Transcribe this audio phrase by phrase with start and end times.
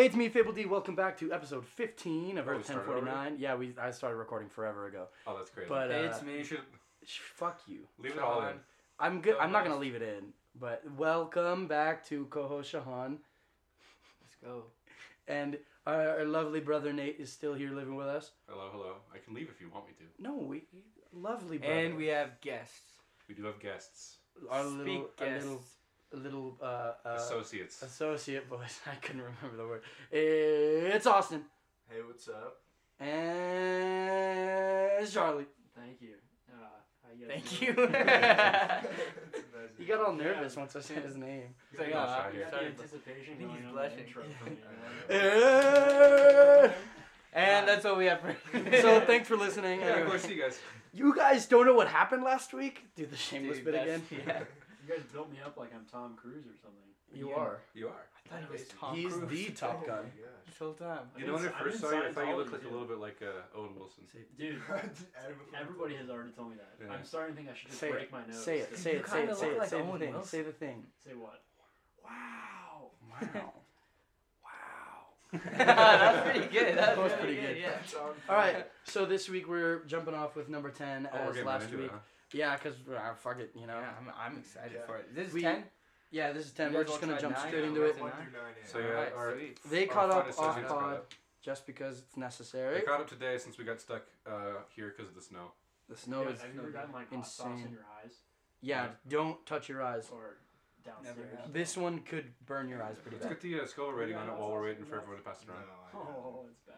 [0.00, 0.64] Hey, it's me, Fable D.
[0.64, 3.36] Welcome back to episode 15 of Oh, Earth 1049.
[3.38, 5.08] Yeah, we I started recording forever ago.
[5.26, 5.68] Oh, that's crazy.
[5.68, 6.38] But Hey, uh, it's me.
[6.38, 6.62] you should
[7.04, 7.80] fuck you.
[7.98, 8.54] leave it all in.
[8.98, 9.36] I'm good.
[9.38, 10.32] I'm not gonna leave it in.
[10.58, 13.18] But welcome back to co-host Shahan,
[14.22, 14.64] Let's go.
[15.28, 18.30] and our, our lovely brother Nate is still here living with us.
[18.48, 18.94] Hello, hello.
[19.14, 20.22] I can leave if you want me to.
[20.22, 20.62] No, we
[21.12, 21.74] lovely brother.
[21.74, 22.92] And we have guests.
[23.28, 24.16] We do have guests,
[24.50, 25.44] our Speak little a guests.
[25.46, 25.79] little a
[26.12, 27.82] little uh, uh, associates.
[27.82, 28.80] associate voice.
[28.86, 29.82] I couldn't remember the word.
[30.10, 31.44] It's Austin
[31.88, 32.58] Hey, what's up?
[33.00, 35.46] and it's Charlie.
[35.76, 36.14] Thank you.
[36.52, 36.56] Uh,
[37.02, 37.74] how you Thank you.
[39.78, 41.54] He got all nervous once I said his name.
[41.70, 43.96] He's like, Yeah, oh, shy You got the anticipation I think he's blushing.
[43.96, 44.56] the intro for me,
[45.08, 46.72] Yeah.
[47.32, 48.34] And that's what we have for
[48.80, 49.80] so thanks for listening.
[49.80, 50.28] yeah, of course.
[50.28, 50.58] You guys.
[50.92, 52.84] you guys don't know what happened last week?
[52.96, 54.02] Do the shameless Dude, bit again.
[54.26, 54.42] Yeah.
[54.90, 56.82] You guys built me up like I'm Tom Cruise or something.
[57.14, 57.36] You Yeah.
[57.36, 57.58] are.
[57.74, 58.06] You are.
[58.16, 59.04] I thought he was Tom Cruise.
[59.04, 59.46] He's Cruise.
[59.46, 60.10] the Top Gun.
[60.46, 61.10] this whole time.
[61.16, 62.64] You know when I I'm first in saw you, I thought you looked Scientology, like
[62.64, 64.04] a little bit like uh, Owen Wilson.
[64.36, 64.60] Dude,
[65.60, 66.84] everybody has already told me that.
[66.84, 66.92] Yeah.
[66.92, 68.12] I'm starting to think I should just Say break it.
[68.12, 68.42] my nose.
[68.44, 68.76] Say it.
[68.76, 69.06] Say You it.
[69.08, 69.38] Say kinda it.
[69.38, 69.58] Say look it.
[69.60, 70.12] like Say the Owen thing.
[70.12, 70.28] Wilson.
[70.28, 70.86] Say the thing.
[71.04, 71.42] Say what?
[72.04, 72.90] Wow.
[73.10, 73.52] Wow.
[74.44, 75.40] wow.
[75.56, 76.76] That's pretty good.
[76.76, 77.56] That's That was pretty good.
[77.58, 77.76] Yeah.
[78.28, 78.66] All right.
[78.84, 81.76] So this week we're jumping off with number ten Oh, we're as getting last into
[81.78, 81.90] week.
[81.92, 81.98] huh?
[82.32, 83.78] Yeah, cause uh, fuck it, you know.
[83.78, 84.86] Yeah, I'm, I'm excited Yeah.
[84.86, 85.14] for it.
[85.14, 85.64] This is We- 10?
[86.12, 86.72] Yeah, this is ten.
[86.72, 87.46] You We're guys just wanna gonna try jump nine?
[87.48, 87.98] straight Yeah, into we're it.
[88.00, 88.12] going
[88.66, 89.60] So yeah, Alright, our, sweet.
[89.70, 91.14] They our caught fun up off associates caught pod up.
[91.40, 92.62] just because it's necessary.
[92.64, 92.86] They necessary.
[92.86, 94.32] caught up today since we got stuck uh,
[94.74, 95.52] here because of the snow.
[95.88, 97.66] The snow Yeah, is have you ever gotten like hot sauce insane.
[97.66, 98.14] in your eyes
[98.62, 98.88] yeah.
[99.08, 100.08] Don't touch your eyes.
[100.12, 100.36] or
[100.84, 101.16] downstairs?
[101.42, 101.52] have.
[101.52, 103.40] This one could burn your eyes pretty Let's bad.
[103.40, 105.48] get the uh, Scoville rating on it while we're waiting for everyone to pass it
[105.48, 105.64] around.
[105.94, 106.74] Oh, it's bad.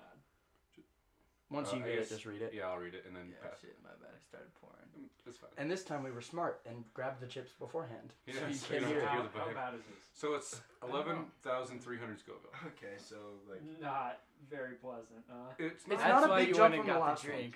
[1.50, 2.52] Once Uh, you I get it, guess- just read it.
[2.54, 3.68] Yeah, I'll read it and then Yeah, pass it.
[3.68, 4.12] shit, my bad.
[4.14, 4.52] I started
[4.94, 5.08] pouring.
[5.26, 5.50] It's fine.
[5.56, 8.12] And this time we were smart and grabbed the chips beforehand.
[8.26, 9.54] Yeah, so you so you can't don't hear have to How, hear the how vibe.
[9.54, 10.02] bad is this?
[10.14, 11.24] So it's I don't know.
[11.44, 12.50] 11,300 Scoville.
[12.66, 13.16] Okay, so
[13.48, 14.18] like Not
[14.50, 15.22] very pleasant.
[15.30, 16.22] Uh, It's It's not.
[16.28, 17.52] not a big jump from the last the one.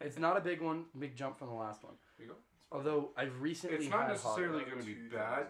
[0.00, 1.94] It's not a big one, big jump from the last one.
[2.18, 2.38] Here you go.
[2.72, 4.72] Although I've recently It's not had necessarily hot.
[4.72, 5.46] gonna be 2,000 bad.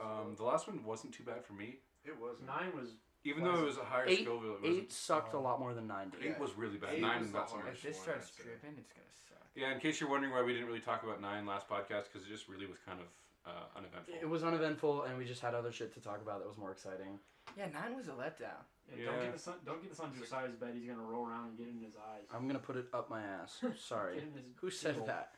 [0.00, 1.80] Um, the last one wasn't too bad for me.
[2.04, 2.90] it was nine was
[3.24, 4.92] Even though it was a higher Eight- Scoville, it Eight wasn't.
[4.92, 6.20] sucked a um, lot more than nine did.
[6.22, 6.38] Eight Yeah.
[6.38, 6.94] was really bad.
[6.94, 7.68] Eight Nine, was not so much.
[7.72, 9.48] If this one, starts dripping, it's gonna suck.
[9.54, 12.26] Yeah, in case you're wondering why we didn't really talk about nine last podcast, because
[12.26, 13.06] it just really was kind of
[13.46, 14.14] uh, uneventful.
[14.20, 16.70] It was uneventful, and we just had other shit to talk about that was more
[16.72, 17.18] exciting.
[17.58, 18.60] Yeah, nine was a letdown.
[18.98, 19.22] Yeah, Don't Yeah.
[19.24, 20.74] get this on, don't get this on Josiah's bed.
[20.74, 22.24] He's gonna roll around and get in his eyes.
[22.32, 23.62] I'm gonna put it up my ass.
[23.78, 24.14] Sorry.
[24.14, 25.06] Get in his Who said pupil.
[25.08, 25.34] that?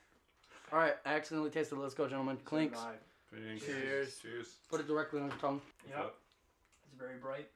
[0.72, 1.76] All right, I accidentally tasted.
[1.76, 1.80] it.
[1.80, 2.38] Let's go, gentlemen.
[2.44, 2.78] Clinks.
[2.78, 2.94] I.
[3.32, 3.64] Thanks.
[3.66, 4.19] Cheers.
[4.20, 4.56] Cheers.
[4.70, 5.60] Put it directly on your tongue.
[5.88, 6.14] Yep.
[6.86, 7.48] It's very bright.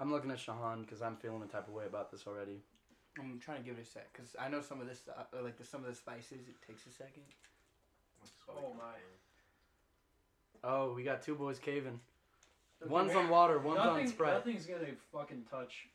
[0.00, 2.62] I'm looking at Shahan because I'm feeling the type of way about this already.
[3.18, 5.58] I'm trying to give it a sec because I know some of this uh, like
[5.58, 7.22] the, some of the spices, it takes a second.
[8.48, 8.94] Oh my.
[10.62, 12.00] Oh, we got two boys caving.
[12.82, 14.34] Okay, One's on water, one's on spread.
[14.34, 15.88] Nothing's gonna fucking touch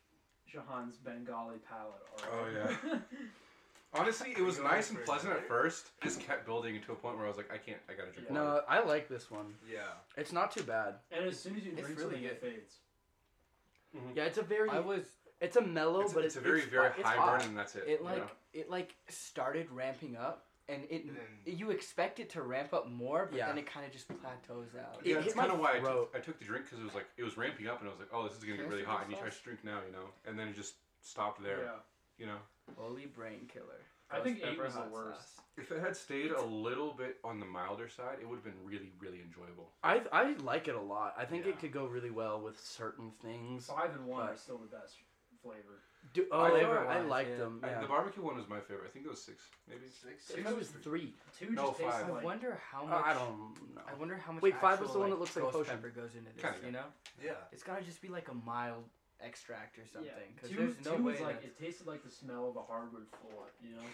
[0.52, 2.30] Shahan's Bengali palate.
[2.32, 3.00] Oh, yeah.
[3.94, 5.92] Honestly, it was nice and pleasant at first.
[6.04, 7.80] Just kept building to a point where I was like, I can't.
[7.90, 8.42] I gotta drink water.
[8.42, 9.56] No, I like this one.
[9.72, 9.80] Yeah.
[10.18, 10.96] It's not too bad.
[11.12, 12.64] and as soon as you It's drink really something, it good.
[14.00, 14.16] Fades.
[14.18, 14.70] Yeah, it's a very.
[14.70, 15.04] I was
[15.42, 17.40] It's a mellow, It's, but it's it's, a very, it's very it's high hot.
[17.40, 17.84] burn, and that's it.
[17.88, 18.30] it you like know?
[18.54, 22.90] it like started ramping up and it And then- you expect it to ramp up
[22.90, 23.48] more, but Yeah.
[23.48, 25.00] then it kind of just plateaus out.
[25.04, 26.84] It yeah, that's my kind of why I took, I took the drink because it
[26.86, 28.64] was like it was ramping up, and I was like, oh, this is gonna get
[28.64, 29.00] Can I really hot.
[29.00, 31.60] the And you try to drink now, you know, and then it just stopped there.
[31.66, 31.80] Yeah.
[32.18, 32.38] You know,
[32.78, 33.82] Holy brain killer.
[34.12, 35.40] I think Ghost eight was the worst.
[35.58, 38.64] if it had stayed a little bit on the milder side, it would have been
[38.64, 39.72] really, really enjoyable.
[39.84, 41.16] I I like it a lot.
[41.18, 41.52] I think Yeah.
[41.52, 43.68] it could go really well with certain things.
[43.68, 44.96] Five and one are still the best
[45.42, 45.82] flavor.
[46.14, 47.36] Do, oh, I I, flavor-wise, liked yeah.
[47.38, 47.60] them.
[47.64, 47.82] I- Yeah.
[47.82, 48.86] the barbecue one was my favorite.
[48.88, 49.88] I think it was six, maybe.
[49.88, 50.30] Six.
[50.32, 51.16] I think it was three.
[51.38, 52.10] Two No, just tastes five.
[52.10, 52.24] I like.
[52.24, 53.06] wonder how much.
[53.06, 53.82] I don't know.
[53.88, 54.44] I wonder how much.
[54.44, 55.76] Wait, five was actual, the one that looks like ghost potion.
[55.78, 56.42] pepper goes into this.
[56.44, 56.86] Kinda, You know,
[57.22, 57.34] Yeah.
[57.52, 58.88] it's gotta just be like a mild
[59.22, 60.12] extract or something.
[60.12, 60.34] yeah.
[60.36, 61.12] Because Two, there's no two way.
[61.14, 63.52] was like that- it tasted like the smell of a hardwood floor.
[63.62, 63.88] You know,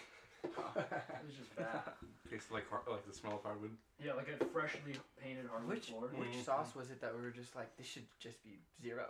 [0.44, 1.82] it was just bad.
[2.30, 3.76] Tastes like har- like the smell of hardwood.
[4.02, 6.08] Yeah, like a freshly painted hardwood which floor.
[6.14, 6.44] which Mhm.
[6.44, 9.06] sauce was it that we were just like this should just be zero?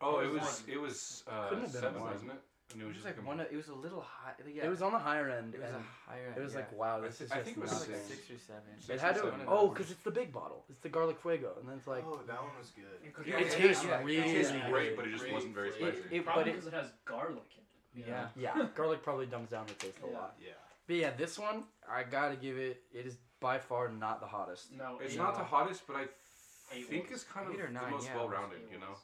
[0.00, 2.42] Oh, It it was was it was uh, Couldn't have been seven, wasn't it?
[2.72, 3.40] And It was just like one.
[3.40, 4.32] Of, it was a little high.
[4.46, 5.54] Yeah, It was on the higher end.
[5.54, 6.34] It was a and higher.
[6.36, 6.58] it was yeah.
[6.60, 7.92] like, wow, I this thi- is I just think it was nothing.
[7.94, 8.18] like six.
[8.26, 8.62] six or seven.
[8.78, 9.20] Six It had to.
[9.22, 9.40] seven.
[9.48, 10.64] Oh, because it's the big bottle.
[10.70, 12.84] It's the garlic fuego, and then it's like oh, that one was good.
[13.26, 13.98] Yeah, it yeah, tastes yeah.
[14.02, 15.98] really It tastes great, but it just Great wasn't very spicy.
[16.10, 17.64] It- Probably but it- because it, has garlic in
[18.02, 18.06] it.
[18.06, 18.28] you Yeah.
[18.36, 20.36] yeah, garlic probably dumbs down the taste a lot.
[20.40, 20.52] Yeah.
[20.86, 22.82] But yeah, this one I gotta give it.
[22.92, 24.72] It is by far not the hottest.
[24.72, 28.08] No, It's not the hottest, but I think it's kind of Eight or the most
[28.14, 28.60] well-rounded.
[28.70, 28.94] You know.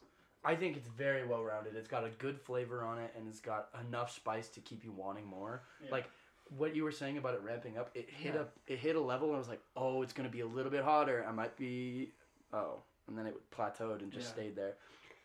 [0.47, 0.57] Was.
[0.57, 1.77] I think it's very well rounded.
[1.77, 4.93] It's got a good flavor on it, and it's got enough spice to keep you
[4.93, 5.63] wanting more.
[5.85, 5.91] Yeah.
[5.91, 6.07] Like
[6.57, 8.43] what you were saying about it ramping up, it hit Yeah.
[8.69, 10.71] a it hit a level, and I was like, oh, it's gonna be a little
[10.71, 11.25] bit hotter.
[11.29, 12.13] I might be,
[12.53, 14.33] oh, and then it plateaued and just Yeah.
[14.33, 14.75] stayed there.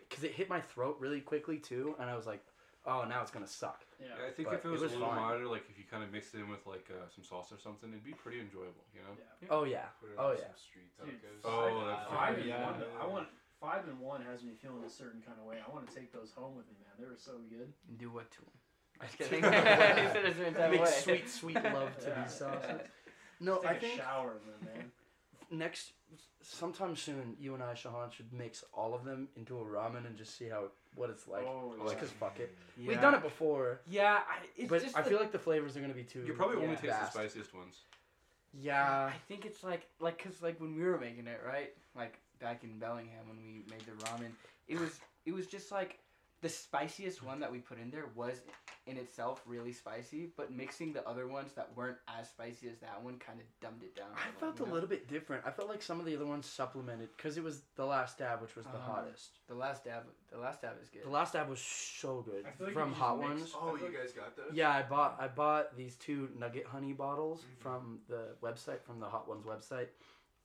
[0.10, 2.44] Because it hit my throat really quickly too, and I was like,
[2.86, 4.08] "Oh, now it's gonna suck." Yeah.
[4.08, 5.22] Yeah, I think But if it it was, was a little fine.
[5.22, 7.60] milder, like if you kind of mixed it in with like uh, some salsa or
[7.60, 8.84] something, it'd be pretty enjoyable.
[8.94, 9.16] You know.
[9.42, 9.48] Yeah.
[9.52, 10.44] Oh yeah, Put it oh on yeah.
[10.48, 11.46] some street Dude, tacos.
[11.46, 12.38] Oh, five, that's five right.
[12.40, 12.84] and Yeah.
[13.00, 13.28] I want
[13.62, 15.58] five and one has me feeling a certain kind of way.
[15.66, 16.94] I want to take those home with me, man.
[17.00, 17.72] They were so good.
[17.98, 18.50] Do what to them?
[19.00, 19.44] I'm just kidding.
[19.44, 19.50] He
[20.10, 22.24] said a certain type of Make sweet, sweet love to Yeah.
[22.24, 22.70] these sauces.
[22.70, 22.90] Just
[23.40, 24.92] No, take I a think shower in them, man.
[25.60, 25.94] next,
[26.42, 30.18] sometime soon, you and I, Shahan, should mix all of them into a ramen and
[30.18, 30.66] just see how
[30.96, 31.44] what it's like.
[31.48, 32.00] oh, Just yeah.
[32.00, 32.56] cause fuck it.
[32.78, 32.90] Yeah.
[32.90, 35.78] We've done it before, Yeah, I, it's but just I the- feel like the flavors
[35.78, 36.24] are gonna be too.
[36.26, 36.76] You probably only Yeah.
[36.76, 37.14] taste vast.
[37.14, 37.76] the spiciest ones.
[38.54, 39.06] Yeah.
[39.06, 42.64] I think it's like like cause like when we were making it right, like back
[42.64, 44.32] in Bellingham when we made the ramen,
[44.68, 46.00] it was it was just like
[46.42, 48.42] the spiciest one that we put in there was
[48.88, 53.00] in itself really spicy, but mixing the other ones that weren't as spicy as that
[53.04, 54.08] one kind of dumbed it down.
[54.16, 55.44] I little, felt you a little bit different.
[55.46, 58.42] I felt like some of the other ones supplemented because it was the last dab,
[58.42, 58.94] which was the Uh-huh.
[58.94, 59.38] hottest.
[59.48, 61.04] The last dab, the last dab is good.
[61.06, 63.52] The last dab was so good I feel like from you Hot mix- Ones.
[63.56, 64.52] Oh, you guys got those?
[64.52, 67.62] Yeah, I bought I bought these two Nugget Honey bottles Mhm.
[67.62, 69.90] from the website from the Hot Ones website,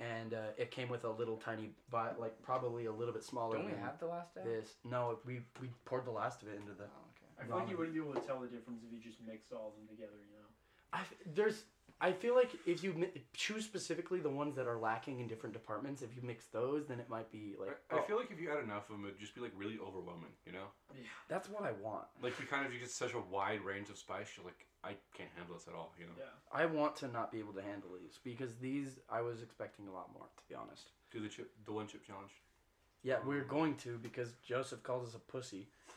[0.00, 3.56] and uh, it came with a little tiny, but like probably a little bit smaller.
[3.56, 4.44] Don't we than have the last dab?
[4.44, 4.74] this?
[4.84, 6.84] No, we we poured the last of it into the.
[6.84, 7.42] Oh, okay.
[7.42, 9.52] I feel like you wouldn't be able to tell the difference if you just mixed
[9.52, 10.18] all of them together.
[10.18, 10.48] You know.
[10.92, 11.64] I f- there's
[12.00, 15.54] I feel like if you mi- choose specifically the ones that are lacking in different
[15.54, 17.70] departments, if you mix those, then it might be like.
[17.90, 19.52] I, I oh, feel like if you had enough of them, it'd just be like
[19.56, 20.32] really overwhelming.
[20.44, 21.04] You know, Yeah.
[21.28, 22.04] that's what I want.
[22.22, 24.28] like you kind of you get such a wide range of spice.
[24.36, 25.94] You're like, I can't handle this at all.
[25.98, 26.12] You know.
[26.18, 26.24] Yeah.
[26.52, 29.92] I want to not be able to handle these because these I was expecting a
[29.92, 30.90] lot more to be honest.
[31.10, 32.32] Do the chip, the one chip challenge.
[33.02, 35.68] Yeah, we're going to because Joseph calls us a pussy.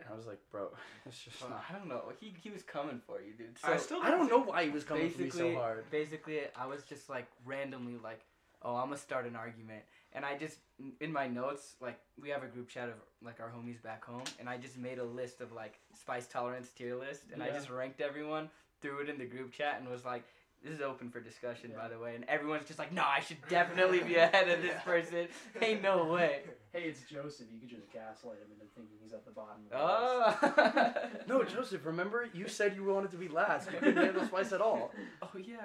[0.00, 0.68] and I was like, bro,
[1.06, 1.64] it's just not.
[1.68, 2.02] I don't know.
[2.20, 3.56] He he was coming for you, dude.
[3.64, 5.90] I still I don't know why he was coming for me so hard.
[5.90, 8.20] basically, I was just like randomly like,
[8.62, 9.82] oh, I'm gonna start an argument,
[10.12, 10.58] and I just
[11.00, 14.24] in my notes like we have a group chat of like our homies back home,
[14.38, 17.70] and I just made a list of like spice tolerance tier list, and I just
[17.70, 18.50] ranked everyone,
[18.80, 20.24] threw it in the group chat, and was like.
[20.62, 23.38] This is open for discussion, by the way, and everyone's just like, "No, I should
[23.48, 25.28] definitely be ahead of this person."
[25.60, 26.42] Ain't no way.
[26.72, 27.48] Hey, it's Joseph.
[27.52, 29.64] You could just gaslight him into thinking he's at the bottom.
[29.72, 29.76] Of the.
[29.76, 30.94] Oh.
[31.26, 33.68] No, Joseph, remember you said you wanted to be last.
[33.72, 34.92] You couldn't handle spice at all.
[35.20, 35.56] Oh yeah.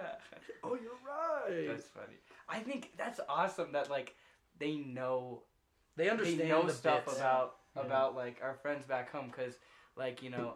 [0.64, 1.68] Oh, you're right.
[1.68, 2.16] That's funny.
[2.50, 4.16] I think that's awesome that like
[4.58, 5.44] they know
[5.96, 7.18] they understand they know the stuff bits.
[7.18, 7.84] about Yeah.
[7.84, 9.54] about like our friends back home because
[9.96, 10.56] like you know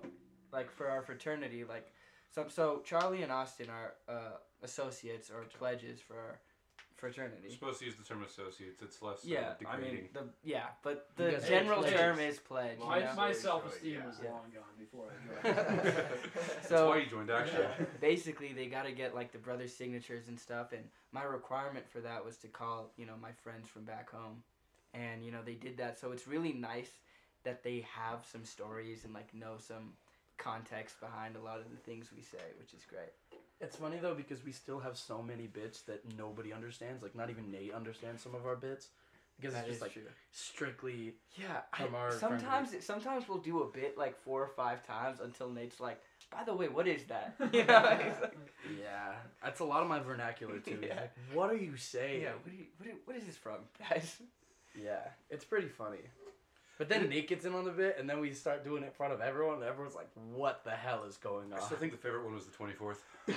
[0.51, 1.85] like for our fraternity like
[2.33, 6.39] so so Charlie and Austin are uh, associates or pledges for our
[7.01, 7.49] You're fraternity.
[7.49, 8.81] supposed to use the term associates.
[8.81, 12.77] It's less Yeah, uh, I mean the yeah, but the guys general term is pledge.
[12.79, 13.13] you My, know?
[13.15, 14.05] my self esteem Yeah.
[14.05, 14.29] was Yeah.
[14.31, 15.85] long gone before I joined.
[16.35, 17.63] That's so why you joined actually.
[17.79, 17.85] Yeah.
[18.01, 21.99] basically they got to get like the brothers signatures and stuff and my requirement for
[22.01, 24.43] that was to call you know my friends from back home
[24.93, 26.91] and you know they did that so it's really nice
[27.43, 29.93] that they have some stories and like know some
[30.39, 33.13] context behind a lot of the things we say which is great
[33.61, 37.03] It's funny though because we still have so many bits that nobody understands.
[37.03, 38.87] Like not even Nate understands some of our bits
[39.39, 41.13] because That it's just like true strictly.
[41.37, 45.19] yeah from I, friend sometimes sometimes we'll do a bit like four or five times
[45.21, 45.99] until nate's like
[46.31, 48.35] by the way what is that you know like,
[48.79, 49.13] Yeah,
[49.43, 50.79] that's a lot of my vernacular too.
[50.89, 50.95] Yeah.
[51.01, 52.21] Like, what are you saying?
[52.23, 53.59] yeah what, do you, what, do- what is this from
[53.89, 54.07] guys
[54.75, 56.03] Yeah, it's pretty funny.
[56.79, 58.91] But then Nate gets in on the bit, and then we start doing it in
[58.93, 61.91] front of everyone, and everyone's like, "What the hell is going on?" I still think
[61.91, 62.95] the favorite one was the 24th.
[63.27, 63.33] the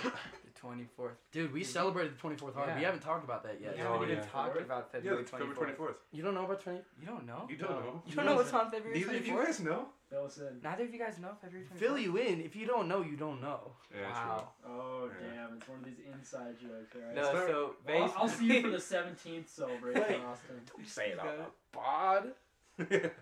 [0.62, 2.76] 24th Dude, we Did you- celebrated the 24th hard.
[2.78, 3.74] We haven't talked about that yet.
[3.76, 4.30] we Oh, haven't even yeah.
[4.30, 5.76] talked about Yeah, February that's February 24th.
[5.76, 5.94] 24th.
[6.12, 6.78] You don't know about 20?
[7.00, 7.46] You don't know?
[7.50, 7.80] You don't No.
[7.80, 8.02] know.
[8.06, 9.88] You don't know what's on February Neither of you guys know.
[10.08, 10.30] Fill.
[10.62, 11.78] Neither of you guys know February 24th?
[11.78, 12.40] Fill you in.
[12.42, 13.72] If you don't know, you don't know.
[13.92, 14.48] Yeah, wow.
[14.64, 15.34] Oh Yeah.
[15.48, 15.56] damn!
[15.56, 17.14] It's one of these inside jokes, right?
[17.16, 20.20] No, not- so Well, I'll, I'll see you for the 17th celebration, Wait.
[20.20, 20.60] Austin.
[20.76, 23.12] Don't say it on on the the pod.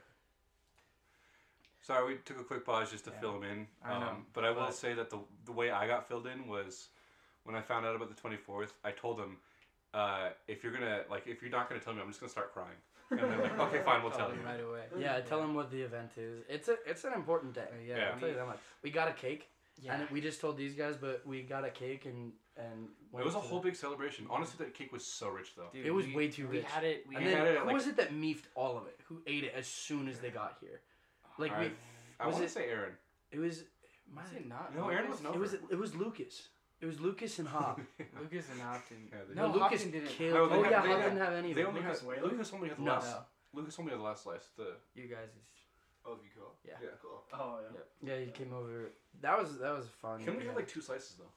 [1.90, 1.96] True.
[1.96, 3.20] Sorry, we took a quick pause just to Yeah.
[3.20, 3.68] fill him in.
[3.84, 6.26] I know, Um, but I will but- say that the the way I got filled
[6.26, 6.88] in was
[7.44, 8.72] when I found out about the 24th.
[8.84, 9.40] I told them,
[9.94, 12.52] uh, if you're gonna like, if you're not gonna tell me, I'm just gonna start
[12.52, 12.76] crying.
[13.10, 14.40] And they're like, okay, fine, we'll tell Told you.
[14.40, 14.84] him right away.
[14.96, 16.44] Yeah, tell them what the event is.
[16.48, 17.68] It's a it's an important day.
[17.84, 18.10] Yeah, Yeah.
[18.12, 18.60] I'll tell you that much.
[18.82, 19.94] We got a cake, yeah.
[20.00, 22.88] and we just told these guys, but we got a cake and and.
[23.12, 24.28] It was a to- whole big celebration.
[24.30, 25.70] Honestly, that cake was so rich though.
[25.72, 26.66] Dude, It was we- way too We rich.
[26.66, 27.04] had it.
[27.08, 29.00] We And We then had it who like- was it that meefed all of it?
[29.08, 30.80] Who ate it as soon as they got here?
[31.40, 31.70] Like I, we,
[32.20, 32.92] I was want to say Aaron.
[33.32, 33.64] it was.
[34.14, 34.76] Was it not?
[34.76, 35.22] No, Aaron Lucas?
[35.22, 36.48] was It was it was Lucas.
[36.80, 37.80] It was Lucas and Hop.
[38.20, 38.96] Lucas and Hopton.
[39.12, 40.08] Yeah, no, Lucas Hopton didn't.
[40.08, 40.34] killed.
[40.34, 41.52] No, they oh had- yeah, they Hop didn't have any.
[41.52, 42.92] They only Lucas had, Lucas only had the No.
[42.92, 43.06] last.
[43.10, 44.48] No, Lucas only had the last slice.
[44.56, 45.44] The you guys is.
[46.06, 46.54] Oh, you cool?
[46.64, 46.74] Yeah.
[46.82, 46.88] Yeah.
[47.02, 47.22] Cool.
[47.34, 47.76] Oh yeah.
[47.76, 48.18] Yep.
[48.20, 48.90] Yeah, he came over.
[49.20, 50.24] That was that was fun.
[50.24, 50.46] can we yeah.
[50.48, 51.30] have like two slices though?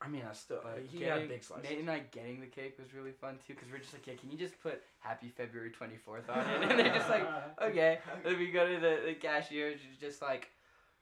[0.00, 1.68] I mean, I still uh, But he getting, had big slices.
[1.68, 4.14] Nate and I getting the cake was really fun too, because we're just like, yeah,
[4.14, 6.70] can you just put Happy February 24th on it?
[6.70, 7.26] And they're just like,
[7.62, 7.98] okay.
[8.24, 9.72] Then we go to the, the cashier.
[9.72, 10.50] She's just like,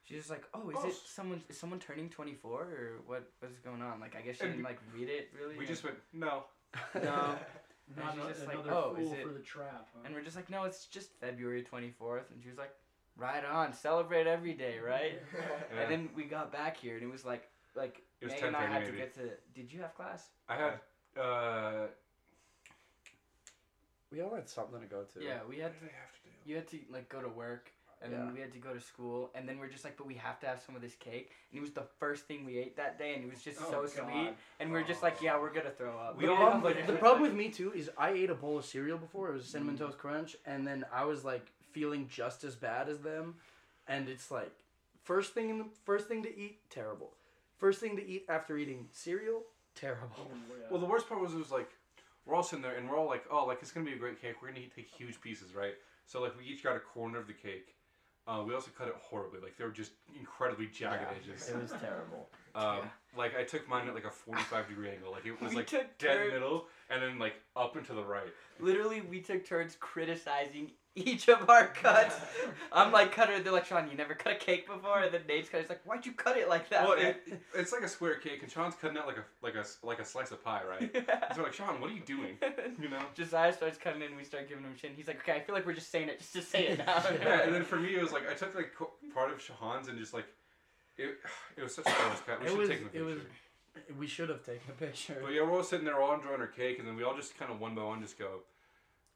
[0.05, 1.43] she's just like, oh, is Oh, it s- someone?
[1.51, 3.29] Is someone turning 24 or what?
[3.41, 4.01] What's going on?
[4.01, 5.55] Like, I guess she And didn't like read it really.
[5.55, 6.45] We and- just went no.
[6.95, 7.01] no.
[7.97, 9.89] Not And she's ano- just like, another "Oh, is fool it-" for the trap.
[9.95, 10.01] Huh?
[10.07, 12.31] And we're just like, no, it's just February 24th.
[12.33, 12.73] And she was like,
[13.17, 15.21] right on, celebrate every day, right?
[15.35, 15.83] Yeah.
[15.83, 18.63] And then we got back here and it was like, like It was and I
[18.65, 18.97] 10:30 had to maybe.
[18.99, 19.31] get to.
[19.55, 20.31] Did you have class?
[20.49, 21.87] I had uh.
[24.11, 25.23] we all had something to go to.
[25.23, 25.73] Yeah, we had.
[25.73, 26.31] What did I have to do?
[26.51, 27.71] You had to like go to work,
[28.01, 28.19] and Yeah.
[28.19, 30.39] then we had to go to school, and then we're just like, but we have
[30.41, 31.33] to have some of this cake.
[31.51, 33.71] And it was the first thing we ate that day, and it was just Oh,
[33.71, 34.09] so God.
[34.11, 34.35] sweet.
[34.61, 36.17] And we are just like, yeah, we're gonna throw up.
[36.17, 38.59] We The didn't problem, have, the problem with me too is I ate a bowl
[38.59, 39.29] of cereal before.
[39.31, 39.51] It was Mm.
[39.53, 43.35] cinnamon toast crunch, and then I was like feeling just as bad as them.
[43.89, 44.53] And it's like
[45.03, 47.13] first thing in the first thing to eat, terrible.
[47.59, 49.43] First thing to eat after eating cereal,
[49.75, 50.11] terrible.
[50.19, 50.27] Oh,
[50.61, 50.67] yeah.
[50.71, 51.71] Well, the worst part was it was like
[52.27, 54.21] we're all sitting there and we're all like, oh, like it's gonna be a great
[54.21, 54.37] cake.
[54.43, 55.75] We're gonna eat, take huge pieces, right?
[56.07, 57.75] So like we each got a corner of the cake.
[58.29, 59.39] Uh, we also cut it horribly.
[59.41, 61.49] Like they were just incredibly jagged Yeah, edges.
[61.49, 62.29] It was terrible.
[62.57, 62.85] Um, Yeah.
[63.19, 65.13] Like I took mine at like a forty-five degree angle.
[65.13, 67.93] Like it was We like took dead turns- middle and then like up and to
[67.93, 68.29] the right.
[68.61, 72.17] Literally, we took turns criticizing each of our cuts.
[72.73, 73.39] I'm like, cutter.
[73.41, 75.01] They're like, Sean, you never cut a cake before.
[75.01, 76.85] And then Nate's cutter's like, why'd you cut it like that?
[76.89, 77.23] well, it,
[77.55, 80.05] it's like a square cake, and Sean's cutting out like a like a like a
[80.05, 80.91] slice of pie, right?
[81.33, 82.39] so we're like, Sean, what are you doing?
[82.83, 82.99] You know.
[83.15, 84.93] Josiah starts cutting it and we start giving him shit.
[84.97, 87.03] He's like, okay, I feel like we're just saying it just to say it now.
[87.23, 88.73] yeah, and then for me, it was like I took like
[89.15, 90.27] part of Shahan's and just like
[90.99, 91.17] it.
[91.57, 92.41] It was such a close cut.
[92.41, 93.05] We It should was- have taken a it picture.
[93.85, 95.19] was- We should have taken a picture.
[95.23, 97.37] But yeah, we're all sitting there, all enjoying our cake, and then we all just
[97.39, 98.41] kind of one by one just go,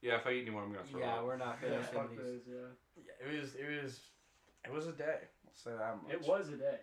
[0.00, 2.10] "Yeah, if I eat anymore, I'm gonna throw yeah, up." we're not yeah, finishing fuck
[2.10, 2.18] these.
[2.18, 3.02] those, yeah.
[3.06, 3.54] Yeah, it was.
[3.54, 4.00] It was.
[4.64, 5.18] It was a day.
[5.46, 6.12] I'll say that much.
[6.12, 6.78] It was a day.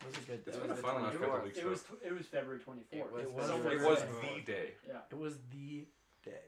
[0.00, 0.50] It was a good day.
[0.50, 1.58] It's It been a was the fun last couple weeks.
[1.58, 1.70] It though.
[1.70, 3.10] was it was February twenty fourth.
[3.22, 3.88] It was It was It Yeah.
[3.88, 4.30] was Yeah.
[4.36, 4.74] the day.
[5.10, 5.86] It was the
[6.24, 6.42] day.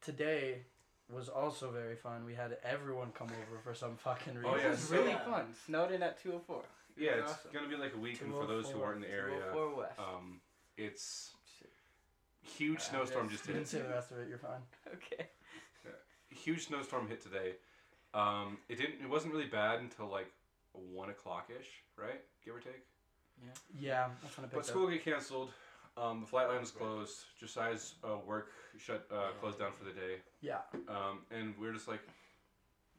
[0.00, 0.66] Today
[1.10, 2.24] was also very fun.
[2.24, 4.50] We had everyone come over for some fucking reason.
[4.50, 5.54] Oh, It yeah, was so- really fun.
[5.66, 6.64] Snowed in at 204.
[6.96, 7.52] Yeah, it's awesome.
[7.52, 9.98] gonna be like a week, and for those who aren't in the area, 204 West.
[9.98, 10.40] um,
[10.76, 11.34] it's
[12.42, 13.32] huge Yeah, snowstorm yes.
[13.32, 13.52] just hit.
[13.54, 14.28] didn't say the rest of it.
[14.28, 14.60] You're fine.
[14.94, 15.26] okay.
[16.30, 17.52] Huge snowstorm hit today.
[18.14, 19.00] Um, it didn't.
[19.02, 20.30] It wasn't really bad until like
[20.72, 22.20] one o'clock ish, right?
[22.44, 22.82] Give or take.
[23.42, 24.08] Yeah, Yeah.
[24.22, 24.92] that's when I But school up.
[24.92, 25.50] get canceled.
[25.96, 27.24] Um, the flight line was closed.
[27.38, 30.16] Josiah's uh, work shut uh, closed down for the day.
[30.40, 30.58] Yeah.
[30.88, 32.00] Um, and we are just like,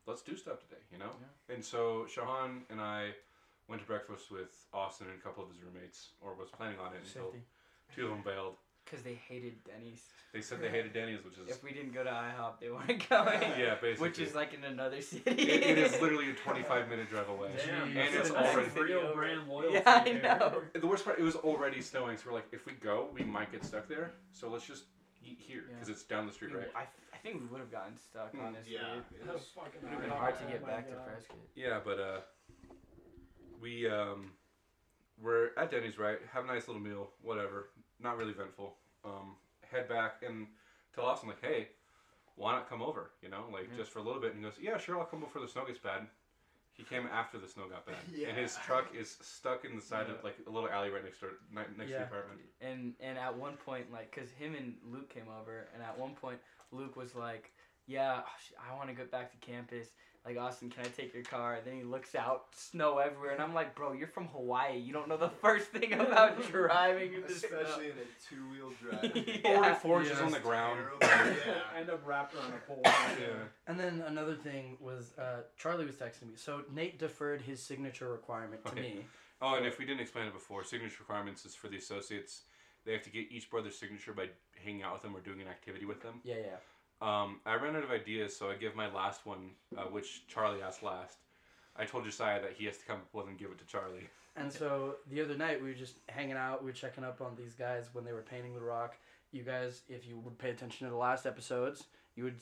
[0.05, 1.09] let's do stuff today, you know.
[1.49, 1.55] Yeah.
[1.55, 3.09] And so Shahan and I
[3.67, 6.93] went to breakfast with Austin and a couple of his roommates, or was planning on
[6.93, 7.33] it until
[7.95, 8.55] two of them bailed.
[8.85, 10.01] Because they hated Denny's.
[10.33, 13.07] They said they hated Denny's, which is If we didn't go to IHOP, they weren't
[13.09, 13.41] going.
[13.57, 14.09] yeah, basically.
[14.09, 15.29] Which is like in another city.
[15.29, 17.51] it, it is literally a 25 minute drive away.
[17.65, 17.95] Damn, Jeez.
[18.07, 19.75] And it's already- some real brand loyalty.
[19.75, 20.21] Yeah, I there.
[20.21, 20.61] know.
[20.79, 23.51] The worst part, it was already snowing, so we're like, if we go, we might
[23.51, 24.13] get stuck there.
[24.31, 24.83] So let's just
[25.23, 26.67] eat here because it's down the street, We- right?
[26.75, 26.81] I,
[27.13, 28.73] I think we would have gotten stuck, Mm, honestly.
[28.73, 28.95] Yeah.
[28.97, 30.33] It it was was- fucking would have been hard.
[30.33, 31.37] hard to Oh get my back to Prescott.
[31.55, 32.19] Yeah, but uh,
[33.61, 34.31] we um,
[35.21, 36.17] we're at Denny's, right?
[36.33, 37.69] Have a nice little meal, whatever.
[38.03, 38.75] Not really eventful.
[39.05, 39.35] Um,
[39.71, 40.47] head back and
[40.93, 41.69] tell Austin like, hey,
[42.35, 43.11] why not come over?
[43.21, 43.77] You know, like Mhm.
[43.77, 44.33] just for a little bit.
[44.33, 46.07] And he goes, yeah, sure, I'll come before the snow gets bad.
[46.73, 47.95] He came after the snow got bad,
[48.27, 50.15] and his truck is stuck in the side Yeah.
[50.15, 52.41] of like a little alley right next door, ni- next to the apartment.
[52.61, 56.15] And and at one point, like, cause him and Luke came over, and at one
[56.15, 56.41] point,
[56.71, 57.53] Luke was like,
[57.85, 58.23] "Yeah,
[58.59, 59.89] I want to get back to campus.
[60.25, 63.41] Like, Austin, can I take your car?" And then he looks out, snow everywhere, and
[63.41, 64.77] I'm like, "Bro, you're from Hawaii.
[64.79, 68.49] You don't know the first thing about driving in the snow." Especially in a two
[68.49, 69.11] wheel drive.
[69.43, 69.57] Yeah.
[69.57, 70.25] Already forges Yeah.
[70.25, 70.79] on the ground.
[71.01, 71.77] yeah.
[71.77, 72.81] End up wrapped around a pole.
[72.85, 73.27] Yeah.
[73.67, 76.33] And then another thing was uh, Charlie was texting me.
[76.35, 78.81] So Nate deferred his signature requirement to Okay.
[78.81, 79.05] me.
[79.41, 82.43] Oh, and if we didn't explain it before, signature requirements is for the associates.
[82.85, 84.29] They have to get each brother's signature by
[84.63, 86.21] hanging out with them or doing an activity with them.
[86.23, 86.55] Yeah, yeah.
[87.01, 90.61] Um, I ran out of ideas, so I give my last one, uh, which Charlie
[90.61, 91.17] asked last.
[91.75, 94.07] I told Josiah that he has to come up with and give it to Charlie.
[94.35, 96.63] And so the other night we were just hanging out.
[96.63, 98.95] We were checking up on these guys when they were painting the rock.
[99.31, 101.85] You guys, if you would pay attention to the last episodes,
[102.15, 102.35] you would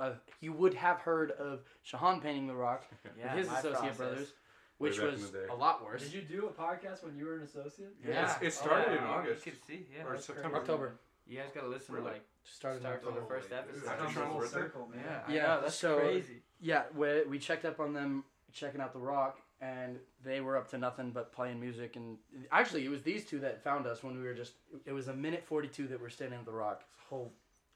[0.00, 2.84] uh, you would have heard of Shahan painting the rock
[3.18, 3.96] Yeah, with his associate process.
[3.98, 4.32] brothers,
[4.78, 6.02] which Way was a lot worse.
[6.02, 7.94] Did you do a podcast when you were an associate?
[8.02, 9.44] Yeah, It's- it started Oh, in August.
[9.46, 10.04] You could see, yeah.
[10.06, 10.48] or September.
[10.50, 10.60] crazy.
[10.62, 12.06] October You guys gotta listen Really?
[12.06, 13.80] to like started start from the first episode.
[13.80, 13.88] dude.
[13.88, 15.00] After Full circle, man.
[15.04, 16.42] Yeah, Yeah, know, that's so- crazy.
[16.60, 20.68] Yeah, we, we checked up on them, checking out the rock, and they were up
[20.70, 21.94] to nothing but playing music.
[21.96, 22.18] And
[22.50, 24.54] actually, it was these two that found us when we were just.
[24.86, 26.80] It was a minute forty-two that we're standing at the rock.
[26.80, 27.32] This whole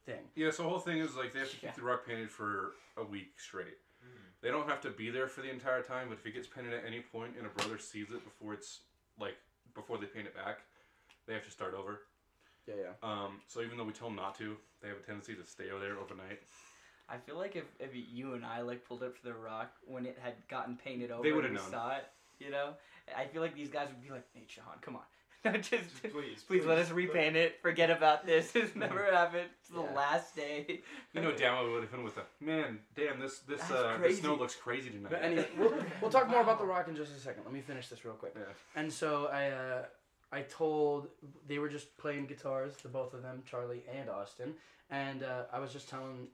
[0.07, 0.23] thing.
[0.35, 1.73] Yeah, so the whole thing is like they have to keep Yeah.
[1.77, 3.79] the rock painted for a week straight.
[4.03, 4.09] Hmm.
[4.41, 6.73] They don't have to be there for the entire time, but if it gets painted
[6.73, 8.81] at any point and a brother sees it before it's
[9.21, 9.37] like
[9.75, 10.61] before they paint it back,
[11.27, 12.01] they have to start over.
[12.67, 13.09] Yeah, yeah.
[13.09, 15.71] Um, so even though we tell them not to, they have a tendency to stay
[15.71, 16.41] over there overnight.
[17.09, 20.07] I feel like if, if you and I like pulled up to the rock when
[20.07, 21.71] it had gotten painted over, They and would've known.
[21.71, 22.05] saw it.
[22.39, 22.71] You know,
[23.17, 25.03] I feel like these guys would be like, "Nate, Shahan, come on,
[25.45, 27.61] No, just Please, please let us repaint it.
[27.63, 28.53] Forget about this.
[28.57, 29.49] It's never happened.
[29.61, 30.81] It's the last day."
[31.13, 32.79] You know, damn well would have been with a man.
[32.97, 35.11] Damn, this this uh, the snow looks crazy tonight.
[35.11, 37.43] But anyway, we'll, we'll talk more about the rock in just a second.
[37.45, 38.35] Let me finish this real quick.
[38.37, 38.45] Yeah.
[38.75, 39.83] And so I uh,
[40.33, 41.09] I told
[41.47, 44.55] they were just playing guitars, the both of them, Charlie and Austin,
[44.91, 46.29] and uh, I was just telling.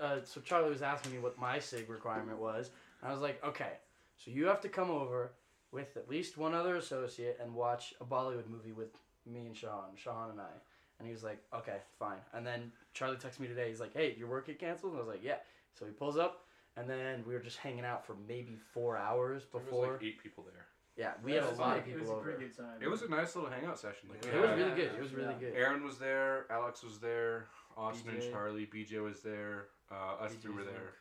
[0.00, 2.70] Uh, so Charlie was asking me what my sig requirement was,
[3.00, 3.72] and I was like, okay,
[4.18, 5.32] so you have to come over
[5.72, 8.90] with at least one other associate and watch a Bollywood movie with
[9.26, 10.50] me and Sean, Sean and I.
[10.98, 12.18] And he was like, okay, fine.
[12.34, 13.68] And then Charlie texted me today.
[13.68, 14.92] He's like, hey, your work get canceled?
[14.92, 15.36] And I was like, yeah.
[15.76, 16.44] So he pulls up,
[16.76, 19.92] and then we were just hanging out for maybe four hours There was before.
[19.94, 20.66] like eight people there.
[20.96, 22.22] Yeah, we had a lot of people It was a over.
[22.22, 22.76] pretty good time.
[22.80, 24.10] It was a nice little hangout session.
[24.10, 24.90] Like we It was really good.
[24.94, 25.38] It was really Yeah.
[25.40, 25.54] good.
[25.56, 26.46] Aaron was there.
[26.50, 27.46] Alex was there.
[27.76, 28.24] Austin BJ.
[28.24, 28.66] and Charlie.
[28.66, 29.68] BJ was there.
[29.90, 29.94] Uh,
[30.24, 30.70] us BJ's three were Luke.
[30.74, 30.92] there.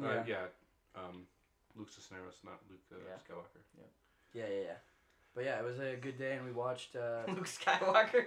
[0.00, 0.08] Yeah.
[0.08, 0.46] Uh, yeah.
[1.00, 1.26] Um,
[1.74, 3.16] Luke Cisneros, not Luke uh, Yeah.
[3.34, 3.62] Skywalker.
[4.32, 4.76] yeah, yeah, yeah.
[5.34, 6.94] But yeah, it was a good day, and we watched.
[6.94, 8.26] Uh, Luke Skywalker,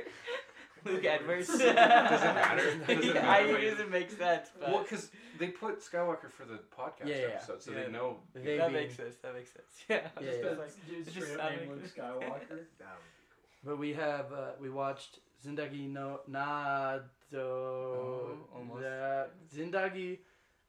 [0.88, 1.48] Luke Edwards.
[1.48, 2.64] Does it matter?
[2.88, 5.80] Does it matter I, if I- it doesn't make sense, but Well, because they put
[5.80, 7.84] Skywalker for the podcast Yeah, yeah, episode, so yeah.
[7.86, 8.18] they know.
[8.34, 9.16] they that being- makes sense.
[9.22, 9.72] That makes sense.
[9.90, 10.08] Yeah.
[10.20, 10.50] Yeah, Just yeah.
[10.50, 12.50] a Like, dude it just straight up named Luke Skywalker.
[12.80, 13.64] That would be cool.
[13.66, 18.84] But we have uh, we watched Zindagi no na do Oh, almost.
[18.86, 20.20] uh, Zindagi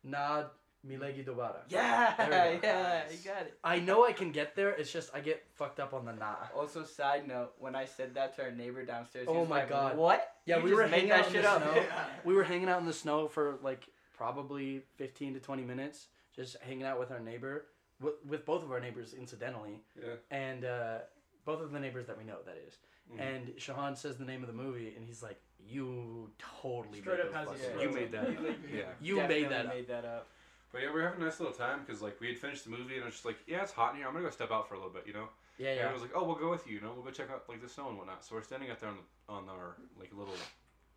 [0.05, 0.45] na
[0.87, 1.61] milegi dobara.
[1.69, 2.69] Yeah, There we go.
[2.69, 3.59] yeah, you got it.
[3.65, 4.71] I know I can get there.
[4.71, 6.35] It's just I get fucked up on the na.
[6.57, 9.61] Also, side note, when I said that to our neighbor downstairs, he Oh was my
[9.61, 9.97] like, God.
[9.97, 10.35] What?
[10.47, 11.63] Yeah, You we just were made hanging that out in shit the up.
[11.63, 11.83] snow.
[12.25, 16.57] We were hanging out in the snow for like probably fifteen to twenty minutes, just
[16.63, 17.67] hanging out with our neighbor,
[18.01, 20.15] with, with both of our neighbors, incidentally, Yeah.
[20.31, 20.99] and uh,
[21.45, 22.39] both of the neighbors that we know.
[22.47, 22.79] That is.
[23.13, 23.21] Mhm.
[23.21, 26.31] And Shahan says the name of the movie, and he's like, "You
[26.63, 28.29] totally Straight made up those has fucking You made that.
[28.39, 28.83] You Yeah.
[29.01, 29.75] You Definitely made that up.
[29.75, 30.29] made that up.
[30.73, 32.71] But yeah, we were having a nice little time because like we had finished the
[32.71, 34.07] movie and I was just like, yeah, it's hot in here.
[34.07, 35.29] I'm gonna go step out for a little bit, you know.
[35.59, 35.89] Yeah, And.
[35.89, 36.75] I was like, oh, we'll go with you.
[36.77, 38.25] You know, we'll go check out like the snow and whatnot.
[38.25, 40.35] So we're standing out there on the, on our like little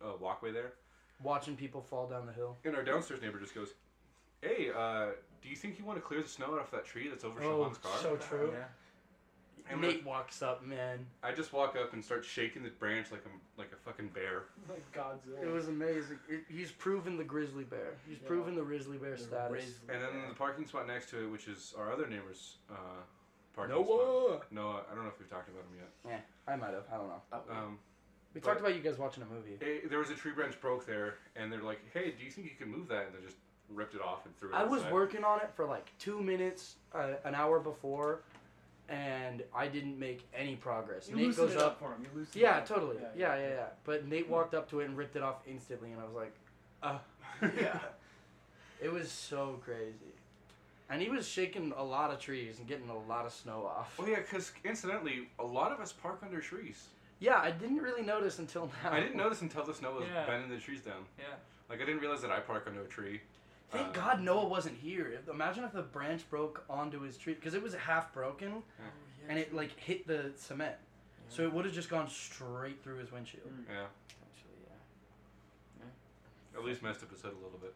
[0.04, 0.72] uh, walkway there,
[1.22, 2.56] Watching people fall down the hill.
[2.64, 3.68] and our downstairs neighbor just goes,
[4.40, 5.06] "Hey, uh,
[5.40, 7.64] do you think you want to clear the snow off that tree that's over Oh,
[7.64, 8.50] Shahan's car?" so true.
[8.52, 8.64] Yeah.
[9.70, 11.06] And Nate walks up, man.
[11.22, 14.44] I just walk up and start shaking the branch like I'm like a fucking bear.
[14.68, 15.42] Like Godzilla.
[15.42, 16.18] It was amazing.
[16.28, 17.94] It, he's proven the grizzly bear.
[18.08, 18.28] He's Yeah.
[18.28, 19.50] proven the grizzly bear The status.
[19.50, 20.28] grizzly And then bear.
[20.28, 22.74] the parking spot next to it, which is our other neighbor's uh,
[23.54, 24.36] parking Noah.
[24.38, 24.52] spot.
[24.52, 24.82] Noah.
[24.90, 25.90] I don't know if we've talked about him yet.
[26.46, 26.84] Yeah, I might have.
[26.92, 27.22] I don't know.
[27.32, 27.78] Oh, Um,
[28.34, 29.58] We talked about you guys watching a movie.
[29.62, 32.46] eh, there was a tree branch broke there, and they're like, "Hey, do you think
[32.48, 33.36] you can move that?" And they just
[33.68, 34.54] ripped it off and threw it.
[34.54, 38.22] I was working on it for like two minutes, uh, an hour before,
[38.88, 41.08] and I didn't make any progress.
[41.08, 41.78] You Nate goes it up.
[41.78, 42.02] for him.
[42.02, 42.66] You loosened it Yeah, up.
[42.68, 42.96] totally.
[43.16, 43.66] Yeah, yeah, yeah.
[43.84, 46.32] But Nate walked up to it and ripped it off instantly, and I was like,
[46.82, 46.98] uh.
[47.60, 47.78] Yeah.
[48.80, 50.12] It was so crazy.
[50.90, 53.94] And he was shaking a lot of trees and getting a lot of snow off.
[53.98, 56.86] Oh yeah, because incidentally, a lot of us park under trees.
[57.18, 58.92] Yeah, I didn't really notice until now.
[58.92, 60.26] I didn't notice until the snow was Yeah.
[60.26, 61.04] bending the trees down.
[61.18, 61.24] Yeah.
[61.70, 63.20] Like I didn't realize that I park under a tree.
[63.72, 65.08] Thank Uh, God Noah wasn't here.
[65.08, 68.62] If- Imagine if the branch broke onto his tree because it was half broken
[69.28, 70.76] and it like hit the cement,
[71.28, 73.46] so it would have just gone straight through his windshield.
[73.48, 73.64] Mm.
[73.68, 73.86] Yeah,
[74.22, 74.66] Actually,
[75.80, 76.58] yeah.
[76.58, 77.74] at least messed up his head a little bit.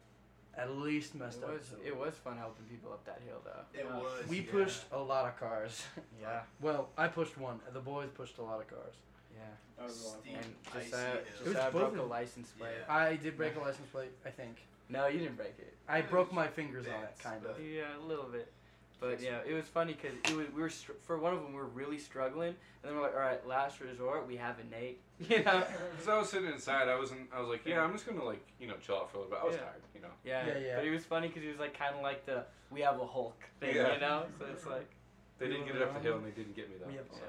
[0.55, 1.51] At least messed It up.
[1.53, 3.79] was his it was fun helping people up that hill though.
[3.79, 3.97] It Yeah.
[3.99, 4.27] was.
[4.27, 4.51] We yeah.
[4.51, 5.85] pushed a lot of cars.
[6.21, 6.41] Yeah.
[6.61, 7.59] well, I pushed one.
[7.73, 8.95] The boys pushed a lot of cars.
[9.35, 9.43] Yeah.
[9.77, 10.33] That was a lot of fun.
[10.35, 10.97] And icy just uh.
[10.97, 12.71] It was just uh, broke a license plate.
[12.87, 12.93] Yeah.
[12.95, 14.09] I did break a license plate.
[14.25, 14.57] I think
[14.89, 15.73] No, you didn't break it.
[15.87, 17.59] I It broke my fingers on it, kind of.
[17.61, 18.51] Yeah, a little bit.
[18.99, 21.51] But yeah, it was funny because it was we were str- for one of them
[21.53, 24.63] we were really struggling, and then we're like, all right, last resort, we have a
[24.75, 25.63] Nate, you know.
[25.91, 27.29] Because I was sitting inside, I wasn't.
[27.31, 29.35] I was like, yeah, I'm just gonna like you know chill out for a little
[29.35, 29.39] bit.
[29.43, 29.61] I was Yeah.
[29.61, 30.07] tired, you know.
[30.25, 30.75] Yeah, Yeah, yeah.
[30.77, 33.05] But it was funny because he was like kind of like the we have a
[33.05, 33.93] Hulk thing, Yeah.
[33.93, 34.23] you know.
[34.39, 34.89] So it's like
[35.37, 36.87] They didn't get it up the hill, and they didn't get me though.
[36.89, 37.19] We have- so.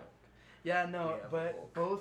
[0.64, 1.74] Yeah, no, We have but Hulk.
[1.74, 2.00] both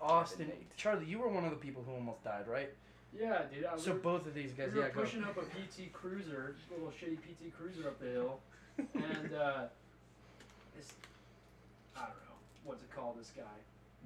[0.00, 2.70] Austin, Charlie, you were one of the people who almost died, right?
[3.16, 3.64] Yeah, dude.
[3.64, 5.00] I, So we were, both of these guys, we were yeah, go.
[5.00, 8.40] pushing up a PT Cruiser, a little shitty PT Cruiser up the hill,
[8.78, 9.64] and uh,
[10.76, 10.92] this
[11.96, 13.18] I don't know what's it called.
[13.18, 13.42] This guy,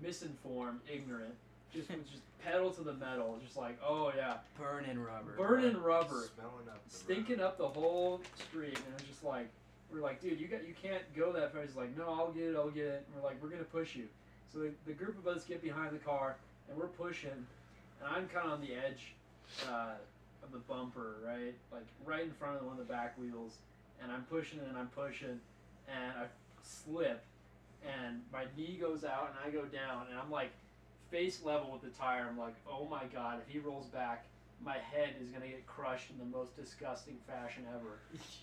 [0.01, 1.35] misinformed, ignorant,
[1.75, 5.33] just just pedal to the metal, just like oh yeah, burning rubber.
[5.37, 6.83] burning rubber, Smelling up.
[6.89, 9.49] the stinking up the whole street, and it's just like
[9.93, 11.63] we're like, dude, you got you can't go that far.
[11.63, 13.05] He's like, no, I'll get it, I'll get it.
[13.13, 14.05] And we're like, we're gonna push you.
[14.53, 16.37] So the, the group of us get behind the car,
[16.69, 17.47] and we're pushing,
[18.03, 19.15] and I'm kind of on the edge
[19.69, 19.95] uh,
[20.43, 23.59] of the bumper, right, like right in front of one of the back wheels,
[24.03, 25.41] and I'm pushing and I'm pushing,
[25.89, 26.25] and I
[26.63, 27.23] slip,
[27.85, 30.51] and my knee goes out, and I go down, and I'm like
[31.11, 32.27] face level with the tire.
[32.29, 34.25] I'm like, oh my god, if he rolls back,
[34.65, 37.99] my head is gonna get crushed in the most disgusting fashion ever.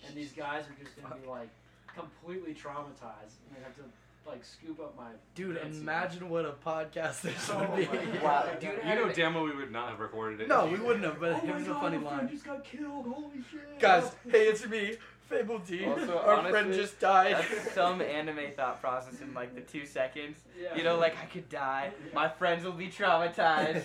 [0.06, 1.50] And these guys are just gonna be like
[1.94, 3.82] completely traumatized, and they have to
[4.26, 5.10] like scoop up my.
[5.34, 7.86] Dude, fancy- imagine what a podcast this Oh would be.
[7.86, 8.22] my God.
[8.22, 10.48] Wow, dude, You know damn well we would not have recorded it.
[10.48, 12.28] No, we wouldn't have, but Oh it my was a funny my friend line.
[12.28, 13.06] just got killed.
[13.06, 13.78] Holy shit!
[13.80, 14.96] Guys, hey, it's me,
[15.28, 15.84] Fable D.
[15.84, 17.34] Also, Our friend honestly, just died.
[17.36, 20.38] That's some anime thought process in like the two seconds.
[20.60, 20.76] Yeah.
[20.76, 21.92] You know, like I could die.
[22.14, 23.84] My friends will be traumatized.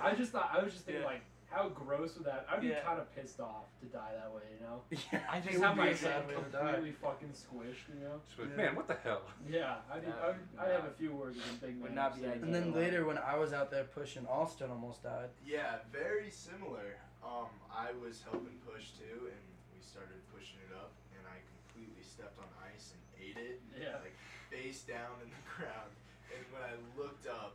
[0.00, 1.08] I just thought I was just thinking Yeah.
[1.08, 1.22] like,
[1.52, 2.46] how gross would that?
[2.50, 2.80] I'd be Yeah.
[2.80, 4.82] kind of pissed off to die that way, you know.
[4.90, 6.58] yeah, I Just think have would be my a sad head way to die.
[6.58, 8.20] completely fucking squished, you know.
[8.26, 8.56] Just like, Yeah.
[8.56, 9.22] Man, what the hell?
[9.48, 10.06] Yeah, I would.
[10.06, 10.36] That I would.
[10.36, 11.94] would I have a few words with a big would man.
[11.94, 12.64] not be saying And that.
[12.64, 15.28] then later, when I was out there pushing, Austin almost died.
[15.44, 16.96] Yeah, very similar.
[17.22, 19.42] Um, I was helping push too, and
[19.76, 24.00] we started pushing it up, and I completely stepped on ice and ate it, Yeah.
[24.02, 24.16] like
[24.50, 25.92] face down in the ground.
[26.32, 27.54] And when I looked up,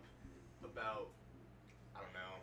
[0.64, 1.10] about
[1.96, 2.38] I don't know,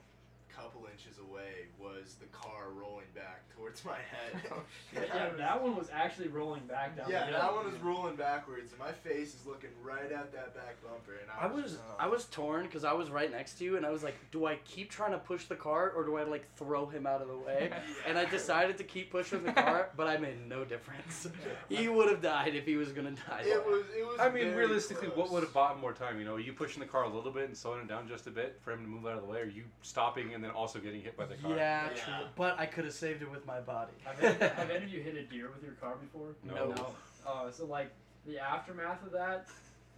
[0.54, 4.42] couple inches away was the car rolling back towards my head.
[4.54, 4.60] Oh,
[4.92, 7.10] yeah, yeah, that one was actually rolling back down.
[7.10, 10.54] Yeah, the that one was rolling backwards, and my face is looking right at that
[10.54, 12.10] back bumper, and I I was, was just, I oh.
[12.10, 14.56] was torn because I was right next to you, and I was like, do I
[14.64, 17.36] keep trying to push the car or do I like throw him out of the
[17.36, 17.70] way?
[18.06, 21.26] And I decided to keep pushing the car, but I made no difference.
[21.68, 23.42] He would have died if he was gonna die.
[23.44, 23.84] It was.
[23.96, 24.18] It was.
[24.20, 26.18] I mean, very realistically, what would have bought more time?
[26.18, 28.30] You know, you pushing the car a little bit and slowing it down just a
[28.30, 30.78] bit for him to move out of the way, or you stopping and then also
[30.78, 31.50] getting hit by the car?
[31.56, 31.88] Yeah, Yeah.
[31.96, 32.26] true.
[32.36, 33.92] But I could have saved it with my body.
[34.04, 36.34] Have any, have any of you hit a deer with your car before?
[36.44, 36.70] No.
[36.72, 36.86] No.
[37.26, 37.90] Oh, so like
[38.26, 39.46] the aftermath of that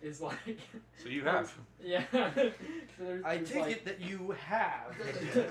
[0.03, 0.37] is like,
[1.03, 1.53] So you have.
[1.83, 2.05] yeah.
[2.12, 2.53] so
[2.99, 4.95] there's, I there's take like, it that you have.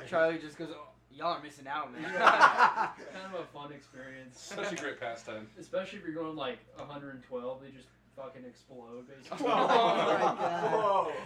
[0.10, 4.72] Charlie just goes, oh, "Y'all are missing out, man." kind of a fun experience, Such
[4.74, 5.48] a great pastime.
[5.60, 7.62] especially if you're going like 112.
[7.62, 9.48] They just fucking explode basically.
[9.48, 10.72] Oh my God.
[10.72, 11.12] Whoa.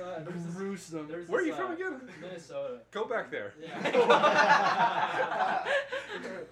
[0.00, 1.08] Uh, there's this, Gruesome.
[1.08, 2.00] there's Where are this, you from uh, again?
[2.22, 2.78] Minnesota.
[2.90, 3.52] Go back there.
[3.60, 3.76] Yeah.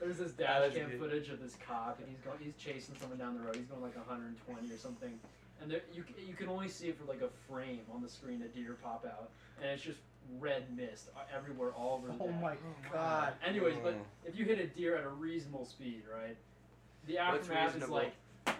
[0.00, 0.98] There's this Yeah, dash that's cam good.
[1.00, 3.56] footage of this cop, and he's going, he's chasing someone down the road.
[3.56, 5.18] He's going like 120 or something,
[5.62, 8.08] and there, you c- you can only see it for like a frame on the
[8.08, 8.42] screen.
[8.42, 9.30] A deer pop out,
[9.62, 9.98] and it's just
[10.38, 12.14] red mist uh, everywhere, all over the.
[12.22, 12.42] Oh dash.
[12.42, 12.54] my
[12.92, 13.32] god.
[13.46, 14.00] Anyways, but Mm.
[14.26, 16.36] if you hit a deer at a reasonable speed, right?
[17.06, 17.96] The What's aftermath is reasonable?
[17.96, 18.12] like,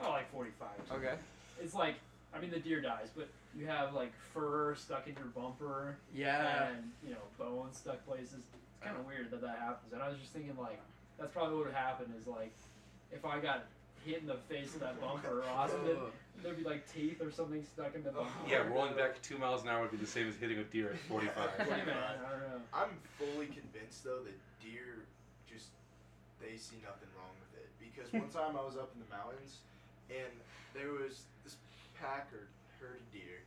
[0.05, 0.69] oh, like 45.
[0.69, 1.09] Or something.
[1.09, 1.17] okay.
[1.63, 1.97] It's like,
[2.35, 6.69] I mean, the deer dies, but you have like fur stuck in your bumper Yeah.
[6.69, 8.35] and you know bones stuck places.
[8.35, 9.93] It's kind of weird that that happens.
[9.93, 10.81] And I was just thinking like
[11.19, 12.53] that's probably what would happen is like
[13.11, 13.67] if I got
[14.05, 15.97] hit in the face of that bumper or Austin, then
[16.43, 18.25] there'd be like teeth or something stuck in the oh.
[18.25, 18.49] bumper.
[18.49, 20.91] Yeah, rolling back two miles an hour would be the same as hitting a deer
[20.91, 21.35] at 45.
[21.59, 22.61] Yeah, man, I don't know.
[22.73, 25.03] I'm fully convinced though that deer
[25.51, 25.75] just
[26.41, 29.59] they see nothing wrong with it because one time I was up in the mountains
[30.11, 30.33] and
[30.75, 31.57] there was this
[31.99, 32.49] pack or
[32.81, 33.43] herd of deer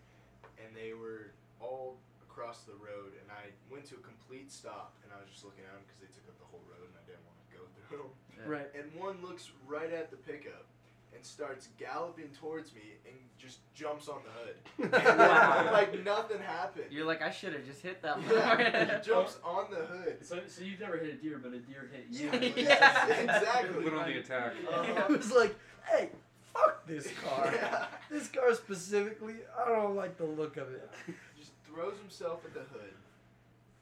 [0.59, 1.97] and they were all
[2.27, 5.63] across the road and I went to a complete stop and I was just looking
[5.67, 7.61] at them because they took up the whole road and I didn't want to go
[7.87, 8.69] through them Right.
[8.73, 10.65] and one looks right at the pickup
[11.13, 15.69] and starts galloping towards me and just jumps on the hood and Wow.
[15.71, 18.17] like nothing happened You're like, I should have just hit that.
[18.31, 20.17] yeah, he jumps on the hood.
[20.25, 22.29] So, so you've never hit a deer, but a deer hit you.
[22.63, 23.07] Yeah.
[23.07, 23.83] exactly.
[23.83, 24.53] Went on the attack.
[24.71, 25.03] Uh-huh.
[25.13, 25.53] it was like,
[25.85, 26.09] hey,
[26.53, 27.51] fuck this car.
[27.55, 27.85] Yeah.
[28.09, 30.89] This car specifically, I don't like the look of it.
[31.37, 32.93] Just throws himself at the hood,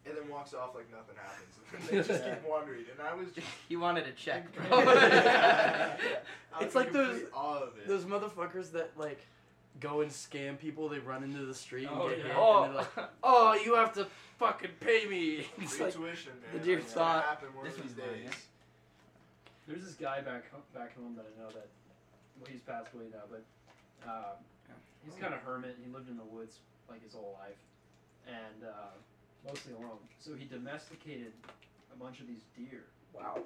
[0.05, 1.55] and then walks off like nothing happens.
[1.73, 3.45] And they just keep wandering, and I was just.
[3.67, 4.85] He wanted a check, I bro.
[4.85, 7.87] was It's like those- complete of it.
[7.87, 9.25] Those motherfuckers that like
[9.79, 12.23] go and scam people, they run into the street and Oh, get yeah.
[12.25, 13.07] hit, oh, and they're like, oh.
[13.23, 14.07] "Oh, you have to
[14.39, 16.59] fucking pay me." It's Free like, tuition, man.
[16.59, 18.33] the deer It's thought- happen one This of these one's mine, days.
[19.67, 21.67] There's this guy back back home that I know that
[22.39, 23.43] well he's passed away now, but
[24.07, 24.37] um,
[25.03, 25.77] he's kind of hermit.
[25.83, 27.59] He lived in the woods like his whole life,
[28.27, 28.95] and uh,
[29.47, 29.99] mostly alone.
[30.19, 31.33] So he domesticated
[31.93, 33.39] a bunch of these deer, wow.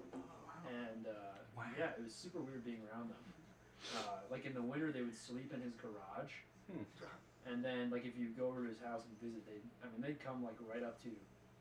[0.69, 1.69] and uh, Wow.
[1.77, 3.21] yeah, it was super weird being around them.
[3.93, 6.31] Uh, like in the winter, they would sleep in his garage,
[6.71, 6.81] Hmm.
[7.45, 9.99] and then like if you go over to his house and visit, they I mean
[10.01, 11.19] they'd come like right up to you,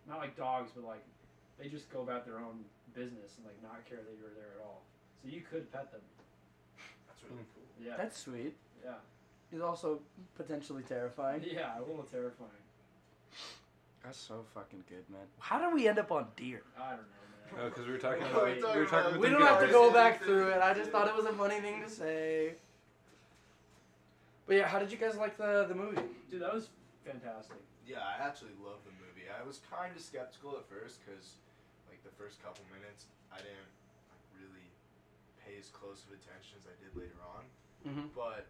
[0.08, 1.02] not like dogs, but like
[1.58, 2.62] they just go about their own
[2.94, 4.80] business and like not care that you're there at all.
[5.20, 6.00] So you could pet them.
[7.22, 7.86] That's really cool.
[7.86, 7.96] Yeah.
[7.96, 8.54] That's sweet.
[8.84, 8.92] yeah.
[9.50, 10.00] He's also
[10.36, 11.42] potentially terrifying.
[11.44, 12.50] Yeah, a little terrifying.
[14.04, 15.20] That's so fucking good, man.
[15.38, 16.62] How did we end up on deer?
[16.76, 17.04] I don't know,
[17.62, 17.68] man.
[17.70, 18.42] Because we were talking about.
[18.42, 20.58] we're We were talking about- about We don't have to go back through it.
[20.62, 22.54] I just thought it was a funny thing to say.
[24.46, 26.02] But yeah, how did you guys like the the movie?
[26.30, 26.68] Dude, that was
[27.04, 27.56] fantastic.
[27.86, 29.28] Yeah, I actually love the movie.
[29.28, 31.36] I was kind of skeptical at first because,
[31.90, 33.81] like, the first couple minutes, I didn't like, really
[35.52, 37.44] pay as close of attention as I did later on.
[37.84, 38.08] Mm-hmm.
[38.16, 38.48] But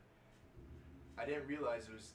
[1.19, 2.15] I didn't realize it was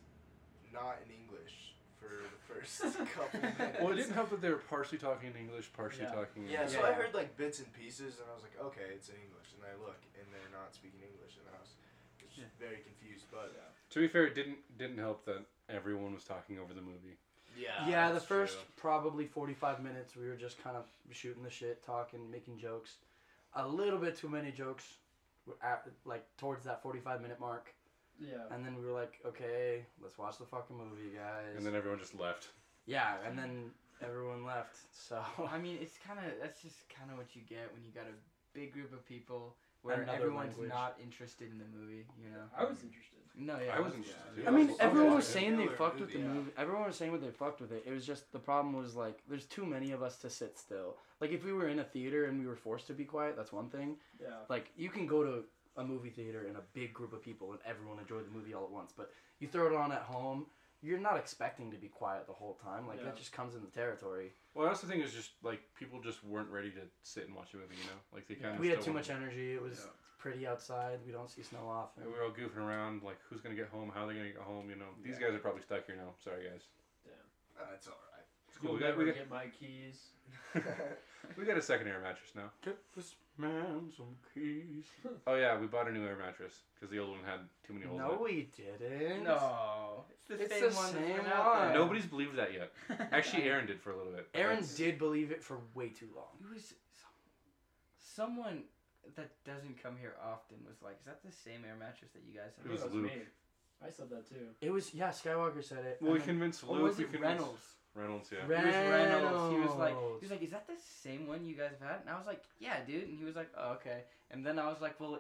[0.72, 2.80] not in English for the first
[3.16, 3.80] couple minutes.
[3.84, 6.16] Well, it didn't help that they were partially talking in English, partially Yeah.
[6.16, 6.48] talking.
[6.48, 6.88] In Yeah, so Yeah.
[6.88, 9.52] I heard like bits and pieces, and I was like, okay, it's in English.
[9.60, 11.76] And I look, and they're not speaking English, and I was
[12.22, 12.46] just Yeah.
[12.60, 13.26] very confused.
[13.32, 13.52] But
[13.92, 17.18] To be fair, it didn't didn't help that everyone was talking over the movie.
[17.58, 18.64] yeah, yeah, the first true.
[18.76, 22.98] probably 45 minutes we were just kind of shooting the shit, talking, making jokes.
[23.56, 24.86] A little bit too many jokes
[25.64, 27.74] at, like towards that 45 minute mark.
[28.20, 28.38] Yeah.
[28.52, 31.56] And then we were like, okay, let's watch the fucking movie, guys.
[31.56, 32.50] And then everyone just left.
[32.86, 34.76] yeah, and then everyone left.
[34.92, 37.92] So I mean, it's kind of that's just kind of what you get when you
[37.92, 38.16] got a
[38.58, 40.70] big group of people where Another everyone's language.
[40.70, 42.06] not interested in the movie.
[42.22, 42.44] You know.
[42.58, 43.20] I was interested.
[43.36, 43.76] No, yeah.
[43.76, 44.44] I was that's- interested.
[44.44, 44.50] yeah.
[44.50, 46.26] I mean, everyone was saying they Killer fucked with the yeah.
[46.28, 46.52] movie.
[46.58, 47.84] Everyone was saying what they fucked with it.
[47.86, 50.96] It was just the problem was like there's too many of us to sit still.
[51.20, 53.52] Like if we were in a theater and we were forced to be quiet, that's
[53.52, 53.98] one thing.
[54.22, 54.28] Yeah.
[54.50, 55.44] Like you can go to
[55.78, 58.64] a movie theater and a big group of people and everyone enjoy the movie all
[58.66, 60.46] at once, but you throw it on at home,
[60.82, 62.88] you're not expecting to be quiet the whole time.
[62.88, 63.06] Like Yeah.
[63.06, 64.34] that just comes in the territory.
[64.54, 67.54] Well, I also think it's just like people just weren't ready to sit and watch
[67.54, 67.76] a movie.
[67.76, 68.42] You know, like they Yeah.
[68.44, 68.60] kind of.
[68.62, 69.54] we had too much energy.
[69.54, 69.92] It was Yeah.
[70.20, 71.00] pretty outside.
[71.06, 72.06] We don't see snow often.
[72.06, 74.42] We were all goofing around, like who's gonna get home, how are they're gonna get
[74.42, 74.70] home.
[74.70, 75.28] You know, these Yeah.
[75.28, 76.14] guys are probably stuck here now.
[76.24, 76.68] Sorry, guys.
[77.60, 78.07] Uh, it's all right.
[78.58, 78.72] It's cool.
[78.72, 80.02] You'll We got, never we, got, get my keys.
[81.38, 82.50] we got a second air mattress now.
[82.64, 84.86] Get this man some keys.
[85.28, 87.86] Oh yeah, we bought a new air mattress because the old one had too many
[87.86, 88.02] holes.
[88.02, 88.22] in No, it.
[88.22, 89.24] we didn't.
[89.26, 90.86] No, it's the It's same the one.
[90.86, 91.66] that's same been out there.
[91.66, 91.74] one.
[91.74, 92.72] Nobody's believed that yet.
[93.12, 94.28] Actually, Aaron did for a little bit.
[94.34, 96.26] Aaron that's- did believe it for way too long.
[96.42, 96.74] It was
[98.16, 98.64] someone
[99.16, 102.34] that doesn't come here often was like, "Is that the same air mattress that you
[102.40, 103.06] guys have?" It was That's Luke.
[103.06, 103.12] me.
[103.86, 104.48] I said that too.
[104.62, 105.10] It was yeah.
[105.10, 105.98] Skywalker said it.
[106.02, 106.84] Well, we then- convinced Or Luke.
[106.90, 107.66] was we it convinced Reynolds?
[107.98, 108.46] Reynolds, yeah.
[108.46, 109.54] Re- It was Reynolds.
[109.54, 112.00] He was like, he was like, "Is that the same one you guys have had?"
[112.02, 114.68] And I was like, "Yeah, dude." And he was like, "Oh, okay." And then I
[114.70, 115.20] was like, "Well,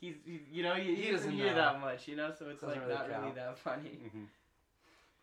[0.00, 2.48] he's, he, you know, he, He he doesn't doesn't hear that much, you know, so
[2.48, 4.24] it's Doesn't like really not really that funny." hmm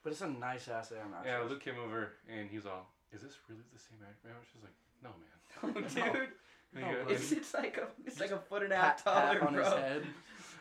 [0.03, 1.25] But it's a nice ass air mattress.
[1.27, 4.57] Yeah, Luke came over and he's all, "Is this really the same air mattress?" I
[4.57, 5.83] was like, "No, man."
[6.15, 6.29] dude,
[6.73, 8.75] And No, he goes- but- it's, it's like a it's like a foot and a
[8.77, 9.63] half taller, on bro.
[9.63, 10.03] his head.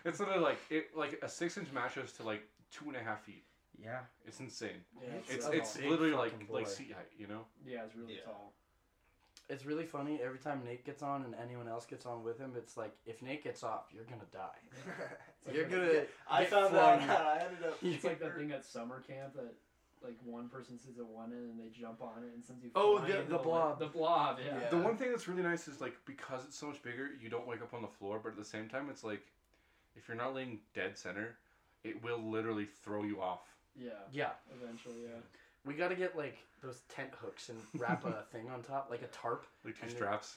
[0.04, 3.44] It's literally like it, like a six-inch mattress to like two and a half feet.
[3.82, 4.00] Yeah.
[4.26, 4.84] It's insane.
[5.00, 6.70] Yeah, It's It's a it's literally like fucking like boy.
[6.70, 7.44] seat height, you know.
[7.66, 8.24] Yeah, it's really Yeah.
[8.24, 8.52] tall.
[9.48, 10.20] It's really funny.
[10.20, 13.22] Every time Nate gets on and anyone else gets on with him, it's like if
[13.22, 14.58] Nate gets off, you're gonna die.
[15.52, 16.06] You're gonna.
[16.28, 17.10] I get found that flung.
[17.10, 17.26] out.
[17.26, 17.78] I ended up.
[17.82, 19.54] It's like that thing at summer camp that
[20.02, 22.70] like one person sits at one end and they jump on it and sends you.
[22.74, 23.78] Oh, flying the- into the li- blob.
[23.78, 24.58] The blob, yeah.
[24.62, 24.68] Yeah.
[24.70, 27.46] The one thing that's really nice is like because it's so much bigger, you don't
[27.46, 29.22] wake up on the floor, but at the same time, it's like
[29.94, 31.38] if you're not laying dead center,
[31.84, 33.55] it will literally throw you off.
[33.78, 33.90] Yeah.
[34.12, 34.30] Yeah,
[34.62, 35.20] Eventually, yeah.
[35.64, 39.08] we gotta get like those tent hooks and wrap a thing on top, like a
[39.08, 40.36] tarp, Like two And straps,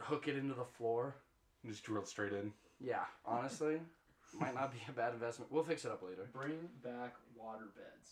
[0.00, 1.14] hook it into the floor.
[1.62, 2.52] and just drill it straight in.
[2.80, 3.80] Yeah, honestly,
[4.38, 5.50] might not be a bad investment.
[5.50, 6.28] We'll fix it up later.
[6.32, 8.10] Bring back water beds.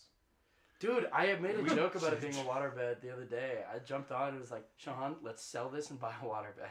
[0.79, 3.59] Dude, I had made a joke about it being a waterbed the other day.
[3.73, 6.67] I jumped on and was like, Sean, let's sell this and buy a waterbed.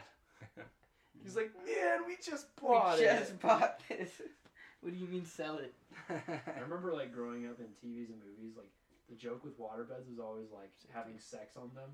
[1.23, 3.19] He's like, man, we just bought we it.
[3.19, 4.09] just bought this.
[4.83, 5.73] What do you mean sell it?
[6.09, 8.69] I remember like growing up in TVs and movies, like
[9.09, 11.89] the joke with water beds was always like having sex on them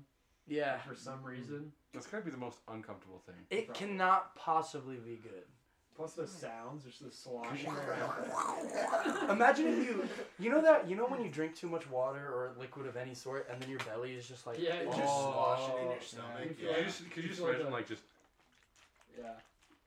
[0.48, 1.26] yeah, for some mm-hmm.
[1.26, 1.72] reason.
[1.94, 3.36] That's gotta be the most uncomfortable thing.
[3.50, 3.86] it Probably.
[3.86, 5.44] cannot possibly be good.
[5.96, 9.30] Plus the sounds, there's the sloshing around.
[9.30, 12.52] Imagine if you, you know that, you know when you drink too much water or
[12.58, 15.14] liquid of any sort, and then your belly is just like, Yeah, It's Oh, just
[15.14, 16.40] sloshing in your stomach.
[16.42, 18.02] You Could you just, could you you just feel like imagine a- like just?
[19.18, 19.24] Yeah.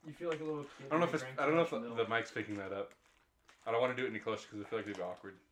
[0.06, 0.88] You feel like a little kid.
[0.88, 2.92] I don't know if it's, I don't know if the, the mic's picking that up.
[3.66, 5.36] I don't want to do it any closer because I feel like it'd be awkward.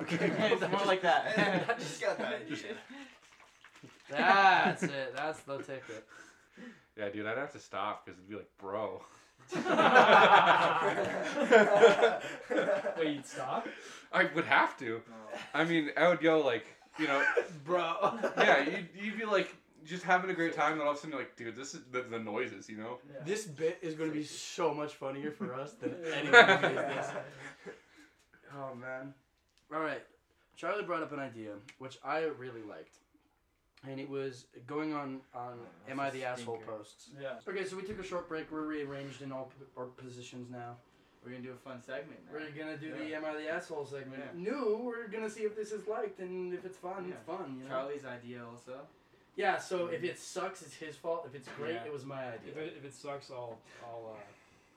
[0.00, 1.34] Okay, it's more like that.
[1.68, 2.56] I just got that idea.
[4.08, 5.14] That's it.
[5.14, 6.06] That's the ticket.
[6.96, 9.02] Yeah, dude, I'd have to stop because it'd be like, bro.
[12.98, 13.68] Wait, you'd stop?
[14.10, 15.02] I would have to.
[15.10, 15.38] Oh.
[15.52, 16.64] I mean, I would go like,
[16.98, 17.22] you know,
[17.64, 18.18] Bro.
[18.38, 21.10] yeah, you'd, you'd be like just having a great time, and all of a sudden
[21.12, 22.98] you're like, dude, this is the, the noises, you know?
[23.12, 23.20] Yeah.
[23.24, 26.96] This bit is going to be so much funnier for us than any movie is
[26.96, 27.10] this.
[28.56, 29.14] Oh man.
[29.72, 30.02] All right.
[30.56, 32.96] Charlie brought up an idea which I really liked.
[33.88, 36.72] And it was going on on Oh, Am I the Asshole stinker.
[36.72, 37.10] posts.
[37.20, 37.34] Yeah.
[37.48, 38.50] Okay, so we took a short break.
[38.50, 40.76] We're rearranged in all p- our positions now.
[41.24, 42.18] We're gonna do a fun segment.
[42.26, 42.38] Now.
[42.40, 43.18] We're gonna do the Yeah.
[43.18, 44.22] Am I the Asshole segment.
[44.36, 44.40] Yeah.
[44.50, 47.56] New, we're gonna see if this is liked and if it's fun, it's fun.
[47.58, 47.70] You know?
[47.70, 48.80] Charlie's idea also.
[49.36, 49.58] Yeah.
[49.58, 51.24] So if it sucks, it's his fault.
[51.28, 51.84] If it's great, Yeah.
[51.86, 52.62] it was my If idea.
[52.64, 54.18] it, if it sucks, I'll, I'll, uh,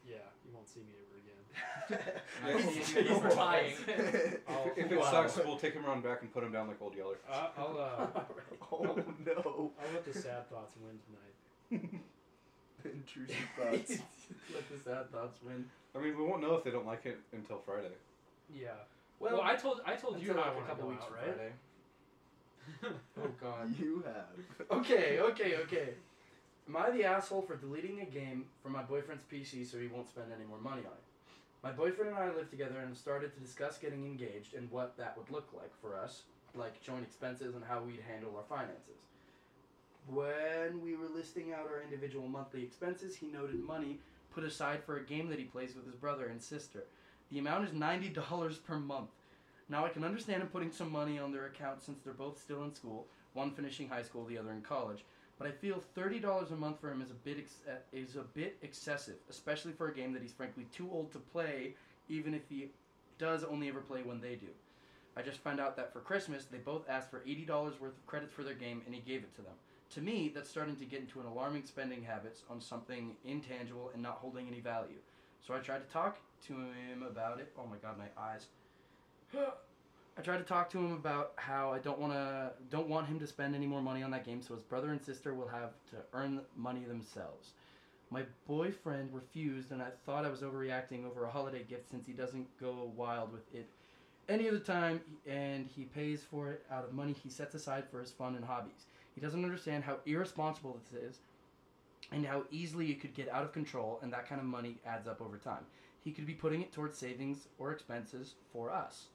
[0.10, 2.70] yeah, you won't see me ever again.
[2.74, 3.74] He's He's lying.
[4.76, 5.12] If it Wow.
[5.12, 7.18] sucks, we'll take him around back and put him down like Old Yeller.
[7.30, 8.22] I- I'll, uh,
[8.72, 8.84] oh
[9.26, 9.72] no.
[9.80, 12.02] I'll let the sad thoughts win tonight.
[12.86, 14.02] Intrusive thoughts.
[14.54, 15.66] Let the sad thoughts win.
[15.96, 17.94] I mean, we won't know if they don't like it until Friday.
[18.54, 18.70] Yeah.
[19.20, 21.18] Well, I told I told you until not like to a couple weeks out, from
[21.18, 21.36] right?
[21.36, 21.52] Friday.
[23.18, 23.74] Oh God.
[23.80, 24.80] You have.
[24.80, 25.90] Okay, okay, okay.
[26.68, 30.10] Am I the asshole for deleting a game from my boyfriend's PC so he won't
[30.10, 31.04] spend any more money on it?
[31.64, 34.98] My boyfriend and I live together and have started to discuss getting engaged and what
[34.98, 36.24] that would look like for us,
[36.56, 39.00] like joint expenses and how we'd handle our finances.
[40.08, 44.00] When we were listing out our individual monthly expenses, he noted money
[44.34, 46.84] put aside for a game that he plays with his brother and sister.
[47.32, 49.10] The amount is $90 per month.
[49.74, 52.64] Now I can understand him putting some money on their account since they're both still
[52.64, 55.04] in school, one finishing high school, the other in college.
[55.40, 58.22] But I feel thirty dollars a month for him is a bit uh, is a
[58.22, 61.74] bit excessive, especially for a game that he's frankly too old to play,
[62.08, 62.70] even if he
[63.18, 64.50] does only ever play when they do.
[65.18, 68.06] I just found out that for Christmas they both asked for eighty dollars worth of
[68.06, 69.56] credits for their game, and he gave it to them.
[69.96, 74.04] To me, that's starting to get into an alarming spending habits on something intangible and
[74.04, 75.02] not holding any value.
[75.42, 77.52] So I tried to talk to him about it.
[77.58, 78.46] Oh my god, my eyes.
[80.18, 83.20] I tried to talk to him about how I don't want to don't want him
[83.20, 85.72] to spend any more money on that game so his brother and sister will have
[85.92, 87.52] to earn money themselves.
[88.12, 92.14] My boyfriend refused and I thought I was overreacting over a holiday gift since he
[92.14, 93.68] doesn't go wild with it
[94.30, 98.00] any other time and he pays for it out of money he sets aside for
[98.00, 98.86] his fun and hobbies.
[99.16, 101.20] He doesn't understand how irresponsible this is
[102.12, 105.08] and how easily it could get out of control and that kind of money adds
[105.08, 105.66] up over time.
[106.04, 109.08] He could be putting it towards savings or expenses for us.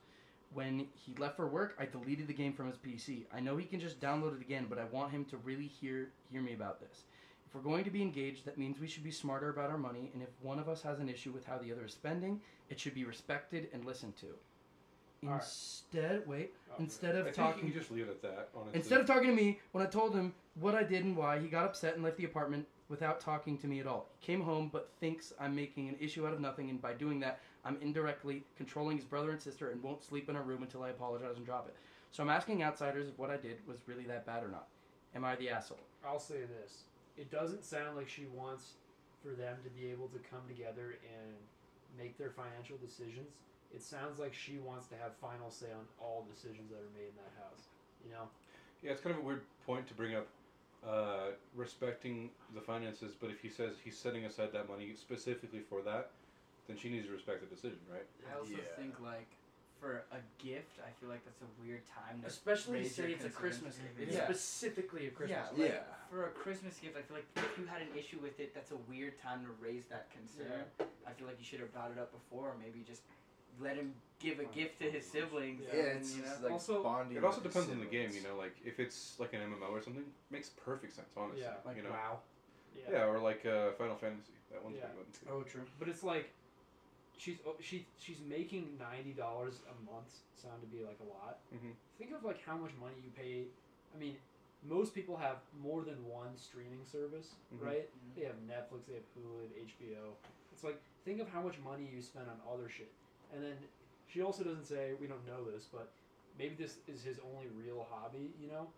[0.55, 3.25] When he left for work, I deleted the game from his PC.
[3.35, 6.09] I know he can just download it again, but I want him to really hear
[6.31, 7.05] hear me about this.
[7.47, 10.11] If we're going to be engaged, that means we should be smarter about our money,
[10.13, 12.79] and if one of us has an issue with how the other is spending, it
[12.79, 14.27] should be respected and listened to.
[15.23, 18.49] Instead, wait, Oh, instead I of think talking you can just leave it at that.
[18.55, 18.79] Honestly.
[18.79, 21.49] Instead of talking to me, when I told him what I did and why, he
[21.49, 24.09] got upset and left the apartment without talking to me at all.
[24.19, 27.19] He came home but thinks I'm making an issue out of nothing, and by doing
[27.21, 30.83] that, I'm indirectly controlling his brother and sister and won't sleep in our room until
[30.83, 31.77] I apologize and drop it.
[32.13, 34.69] So I'm asking outsiders if what I did was really that bad or not.
[35.15, 35.79] Am I the asshole?
[36.03, 36.85] I'll say this:
[37.19, 38.73] it doesn't sound like she wants
[39.23, 41.35] for them to be able to come together and
[41.99, 43.37] make their financial decisions.
[43.75, 47.11] It sounds like she wants to have final say on all decisions that are made
[47.11, 47.69] in that house.
[48.03, 48.29] You know?
[48.83, 50.27] Yeah, it's kind of a weird point to bring up,
[50.87, 53.13] uh, respecting the finances.
[53.21, 56.13] But if he says he's setting aside that money specifically for that,
[56.69, 58.05] then she needs to respect the decision, right?
[58.31, 58.59] I also Yeah.
[58.77, 59.27] think like
[59.81, 63.13] for a gift, I feel like that's a weird time to Especially raise say your
[63.17, 63.31] it's a.
[63.31, 63.99] Christmas gift.
[64.01, 64.25] It's Yeah.
[64.25, 65.59] specifically a Christmas yeah, gift.
[65.59, 65.95] like, Yeah.
[66.11, 68.73] For a Christmas gift, I feel like if you had an issue with it, that's
[68.73, 70.65] a weird time to raise that concern.
[71.07, 73.03] I feel like you should have brought it up before, or maybe just
[73.61, 75.63] let him give a gift to his siblings.
[75.69, 76.37] Yeah, Yeah, and, it's you know?
[76.43, 77.17] like Also- bonding.
[77.17, 78.37] It also with depends on the game, you know.
[78.37, 81.43] Like if it's like an MMO or something, makes perfect sense, honestly.
[81.43, 81.91] Yeah, Like you know.
[81.91, 82.21] wow.
[82.75, 82.91] Yeah.
[82.91, 84.33] Yeah, or like uh, Final Fantasy.
[84.51, 84.87] That one's Yeah.
[84.89, 85.27] big one too.
[85.31, 85.67] Oh, true.
[85.79, 86.31] But it's like
[87.19, 90.09] she's oh, she she's making ninety dollars a month
[90.41, 91.39] sound to be like a lot.
[91.55, 91.75] Mhm.
[91.99, 93.47] Think of like how much money you pay.
[93.95, 94.17] I mean,
[94.67, 97.65] most people have more than one streaming service, Mhm.
[97.65, 97.91] right?
[97.91, 98.15] Mhm.
[98.17, 100.17] They have Netflix, they have Hulu, they have HBO.
[100.53, 102.93] It's like think of how much money you spend on other shit,
[103.33, 103.57] and then
[104.09, 105.93] she also doesn't say we don't know this, but
[106.39, 108.33] maybe this is his only real hobby.
[108.41, 108.73] You know,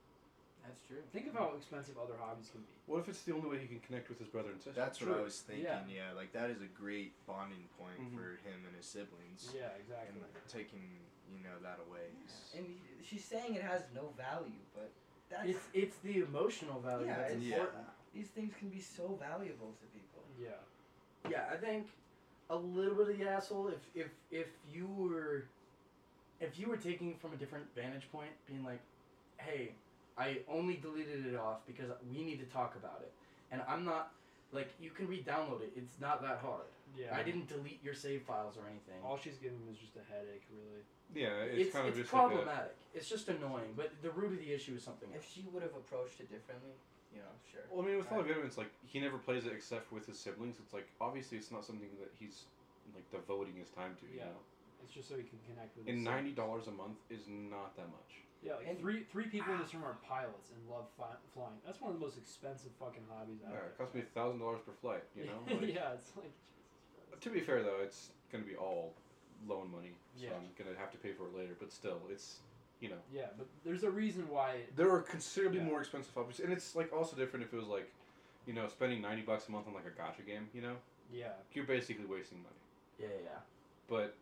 [0.65, 0.99] That's true.
[1.13, 2.73] think of how expensive other hobbies can be.
[2.87, 4.79] What if it's the only way he can connect with his brother and sister?
[4.79, 5.65] That's what I was thinking.
[5.65, 5.83] Yeah.
[5.89, 6.13] Yeah.
[6.17, 8.15] like that is a great bonding point Mhm.
[8.15, 9.51] for him and his siblings.
[9.55, 10.21] Yeah, exactly.
[10.21, 11.01] And taking
[11.33, 12.11] you know that away.
[12.27, 14.91] is- And she's saying it has no value, but
[15.29, 17.87] that's It's it's the emotional value Yeah, that's it's- important.
[18.13, 20.23] these things can be so valuable to people.
[20.39, 20.59] Yeah.
[21.29, 21.89] Yeah, I think
[22.49, 25.45] a little bit of the asshole if if if you were
[26.41, 28.81] if you were taking from a different vantage point, being like,
[29.37, 29.75] hey,
[30.21, 33.13] I only deleted it off because we need to talk about it,
[33.51, 34.13] and I'm not
[34.53, 35.73] like you can re-download it.
[35.75, 36.69] It's not that hard.
[36.99, 37.17] Yeah.
[37.17, 38.99] I didn't delete your save files or anything.
[39.03, 40.83] All she's giving him is just a headache, really.
[41.15, 42.75] Yeah, it's, It's kind of it's just like a, problematic.
[42.93, 45.31] it's just annoying, but the root of the issue is something If else.
[45.33, 46.75] she would have approached it differently,
[47.15, 47.63] you know, sure.
[47.71, 48.27] Well, I mean, with Right.
[48.27, 50.57] Fall of it's like he never plays it except with his siblings.
[50.61, 52.45] It's like obviously it's not something that he's
[52.93, 54.07] like devoting his time to.
[54.11, 54.35] You Yeah.
[54.35, 54.43] know,
[54.85, 55.87] It's just so he can connect with.
[55.89, 58.27] and his ninety dollars a month is not that much.
[58.43, 59.63] Yeah, like And- three three people in ah.
[59.63, 61.61] this room are pilots and love fi- flying.
[61.65, 63.69] That's one of the most expensive fucking hobbies out Yeah, there.
[63.69, 65.05] it cost me thousand dollars per flight.
[65.15, 65.41] You know.
[65.61, 66.33] Like, yeah, it's like.
[67.21, 68.95] To be fair though, it's gonna be all
[69.47, 70.31] loan money, so Yeah.
[70.37, 71.55] I'm gonna have to pay for it later.
[71.59, 72.41] But still, it's
[72.81, 74.63] you know Yeah, but there's a reason why.
[74.75, 75.67] there are considerably Yeah.
[75.67, 77.93] more expensive hobbies, and it's like also different if it was like,
[78.47, 80.49] you know, spending ninety bucks a month on like a gacha game.
[80.55, 80.77] You know,
[81.13, 82.55] Yeah, you're basically wasting money.
[82.99, 83.39] Yeah, yeah, yeah.
[83.87, 84.15] But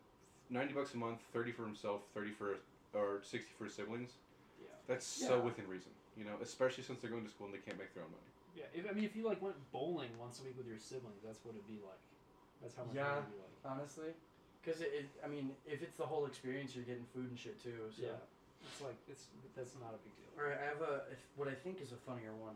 [0.49, 2.57] ninety bucks a month, thirty for himself, thirty for
[2.93, 4.11] or sixty for siblings.
[4.61, 4.67] Yeah.
[4.87, 5.41] That's so Yeah.
[5.43, 5.91] within reason.
[6.17, 8.31] You know, especially since they're going to school and they can't make their own money.
[8.57, 8.65] yeah.
[8.73, 11.39] If, I mean, if you like went bowling once a week with your siblings, that's
[11.45, 12.01] what it'd be like.
[12.61, 13.23] That's how much Yeah.
[13.23, 13.55] it'd be like.
[13.63, 14.11] Honestly,
[14.61, 17.61] Because it, it, I mean, if it's the whole experience, you're getting food and shit
[17.63, 17.77] too.
[17.95, 18.03] So.
[18.03, 18.19] Yeah.
[18.67, 20.27] It's like it's that's not a big deal.
[20.35, 22.55] All right, I have a if- what I think is a funnier one.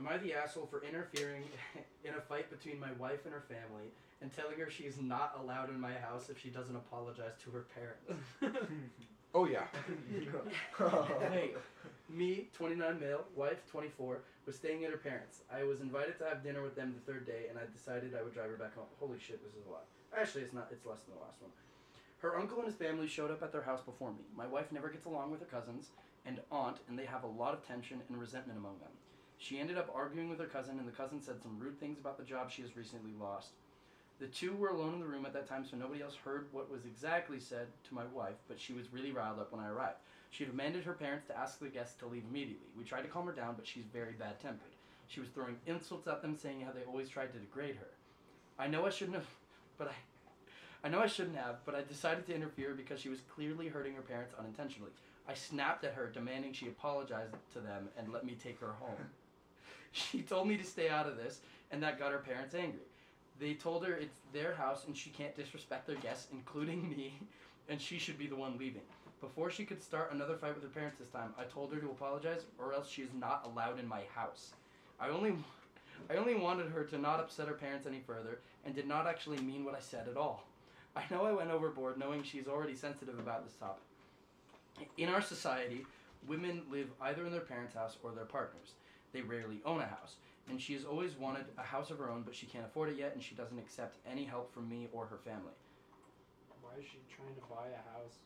[0.00, 1.44] Am I the asshole for interfering
[2.04, 3.88] in a fight between my wife and her family
[4.22, 7.50] and telling her she is not allowed in my house if she doesn't apologize to
[7.50, 8.08] her parents?
[9.36, 9.66] Oh yeah.
[11.30, 11.50] hey,
[12.08, 15.42] me, 29 male, wife, 24, was staying at her parents.
[15.52, 18.22] I was invited to have dinner with them the third day, and I decided I
[18.22, 18.86] would drive her back home.
[18.98, 19.84] Holy shit, this is a lot.
[20.16, 20.68] Actually, it's not.
[20.72, 21.50] It's less than the last one.
[22.20, 24.24] Her uncle and his family showed up at their house before me.
[24.34, 25.88] My wife never gets along with her cousins
[26.24, 28.96] and aunt, and they have a lot of tension and resentment among them.
[29.36, 32.16] She ended up arguing with her cousin, and the cousin said some rude things about
[32.16, 33.50] the job she has recently lost.
[34.18, 36.70] The two were alone in the room at that time, so nobody else heard what
[36.70, 39.98] was exactly said to my wife, but she was really riled up when I arrived.
[40.30, 42.68] She demanded her parents to ask the guests to leave immediately.
[42.76, 44.72] We tried to calm her down, but she's very bad tempered.
[45.08, 47.88] She was throwing insults at them, saying how they always tried to degrade her.
[48.58, 49.26] I know I shouldn't have,
[49.78, 53.20] but I, I know I shouldn't have, but I decided to interfere because she was
[53.34, 54.92] clearly hurting her parents unintentionally.
[55.28, 58.96] I snapped at her, demanding she apologize to them and let me take her home.
[59.92, 61.40] She told me to stay out of this,
[61.70, 62.82] and that got her parents angry.
[63.38, 67.18] They told her it's their house and she can't disrespect their guests, including me,
[67.68, 68.82] and she should be the one leaving.
[69.20, 71.90] Before she could start another fight with her parents this time, I told her to
[71.90, 74.52] apologize or else she is not allowed in my house.
[75.00, 75.34] I only
[76.10, 79.38] I only wanted her to not upset her parents any further and did not actually
[79.38, 80.44] mean what I said at all.
[80.94, 83.82] I know I went overboard knowing she's already sensitive about this topic.
[84.98, 85.86] In our society,
[86.26, 88.72] women live either in their parents' house or their partners.
[89.12, 90.16] They rarely own a house,
[90.48, 92.96] and she has always wanted a house of her own, but she can't afford it
[92.98, 95.52] yet and she doesn't accept any help from me or her family.
[96.62, 98.18] Why is she trying to buy a house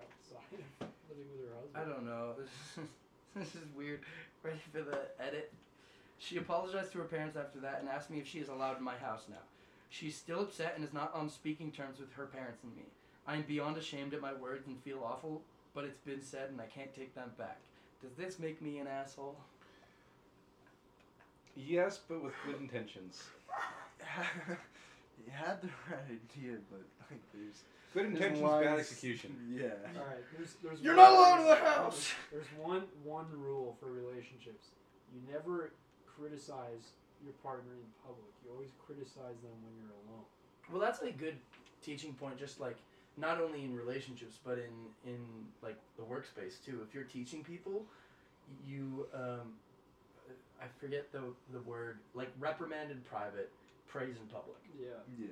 [0.00, 1.76] outside of living with her husband?
[1.76, 2.34] I don't know.
[2.38, 2.90] This is,
[3.54, 4.00] this is weird.
[4.42, 5.52] Ready for the edit?
[6.18, 8.84] She apologized to her parents after that and asked me if she is allowed in
[8.84, 9.44] my house now.
[9.90, 12.84] She's still upset and is not on speaking terms with her parents and me.
[13.26, 15.42] I am beyond ashamed at my words and feel awful,
[15.74, 17.58] but it's been said and I can't take them back.
[18.02, 19.36] Does this make me an asshole?
[21.58, 23.22] Yes, but with good intentions.
[25.26, 26.80] you had the right idea, but
[27.10, 27.62] like there's
[27.94, 29.36] Good there's intentions, lines- bad execution.
[29.50, 29.64] Yeah.
[29.98, 32.12] All right, there's there's You're one- not allowed in the house!
[32.30, 34.66] There's one one rule for relationships.
[35.12, 35.72] You never
[36.06, 36.92] criticize
[37.24, 38.30] your partner in public.
[38.44, 40.24] You always criticize them when you're alone.
[40.70, 41.36] Well, that's a good
[41.82, 42.38] teaching point.
[42.38, 42.76] Just like
[43.16, 45.18] not only in relationships, but in in
[45.62, 46.80] like the workspace too.
[46.86, 47.84] If you're teaching people,
[48.66, 49.54] you um,
[50.60, 53.50] I forget the the word like reprimand in private,
[53.86, 54.98] praise in public, Yeah.
[55.18, 55.26] Yeah.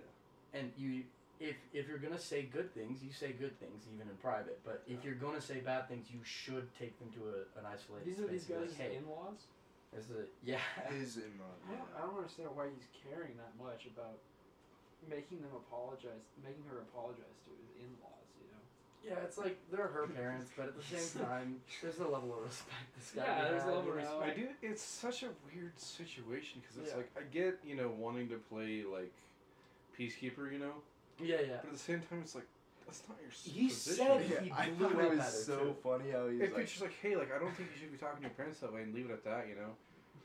[0.59, 1.03] and you.
[1.39, 4.57] If, if you're gonna say good things, you say good things even in private.
[4.65, 8.09] But if you're gonna say bad things, you should take them to a, an isolated
[8.09, 8.57] These are these space.
[8.57, 9.41] and be guys' like, hey, in-laws.
[9.93, 10.33] is it?
[10.41, 10.65] yeah.
[10.89, 11.37] His in
[11.69, 14.17] I don't, I don't understand why he's caring that much about
[15.05, 18.16] making them apologize, making her apologize to his in-laws.
[19.07, 19.19] You know.
[19.19, 22.45] Yeah, it's like they're her parents, but at the same time, there's a level of
[22.45, 22.75] respect.
[22.99, 24.21] This guy Yeah, there's a level of know?
[24.23, 24.49] I do.
[24.63, 26.97] It's such a weird situation because it's Yeah.
[26.99, 29.13] like I get you know wanting to play like
[29.99, 30.75] peacekeeper, you know,
[31.21, 31.57] Yeah, yeah.
[31.63, 32.47] but at the same time it's like
[32.87, 34.07] that's not your He position.
[34.07, 35.77] said Yeah, he I blew thought it was so too.
[35.83, 37.93] funny how he If like, it's just like, hey, like I don't think you should
[37.93, 39.75] be talking to your parents that way and leave it at that, you know.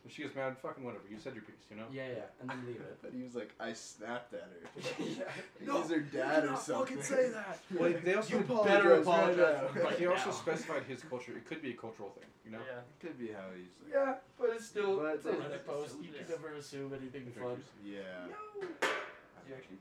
[0.03, 1.03] If she gets mad, fucking whatever.
[1.11, 1.85] You said your piece, you know.
[1.93, 2.97] Yeah, yeah, and then leave it.
[3.03, 4.81] but he was like, I snapped at her.
[4.99, 5.29] yeah.
[5.59, 6.97] He's her dad or something.
[6.97, 7.59] that.
[7.79, 9.83] Well, they also You apologize better right apologize now.
[9.83, 10.31] like he also now.
[10.31, 11.33] specified his culture.
[11.37, 12.57] It could be a cultural thing, you know.
[12.65, 12.79] Yeah.
[12.81, 15.65] It could be how he's like, Yeah, but it's still But it's a it's- Reddit
[15.67, 15.95] post.
[16.01, 17.61] You can never assume anything fun.
[17.85, 18.01] yeah.
[18.25, 18.67] No.
[19.47, 19.77] You actually.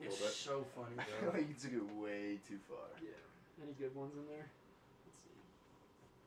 [0.00, 0.34] A It's little bit.
[0.36, 2.92] so funny, I feel like he took it way too far.
[3.00, 3.08] Yeah.
[3.64, 4.48] Any good ones in there?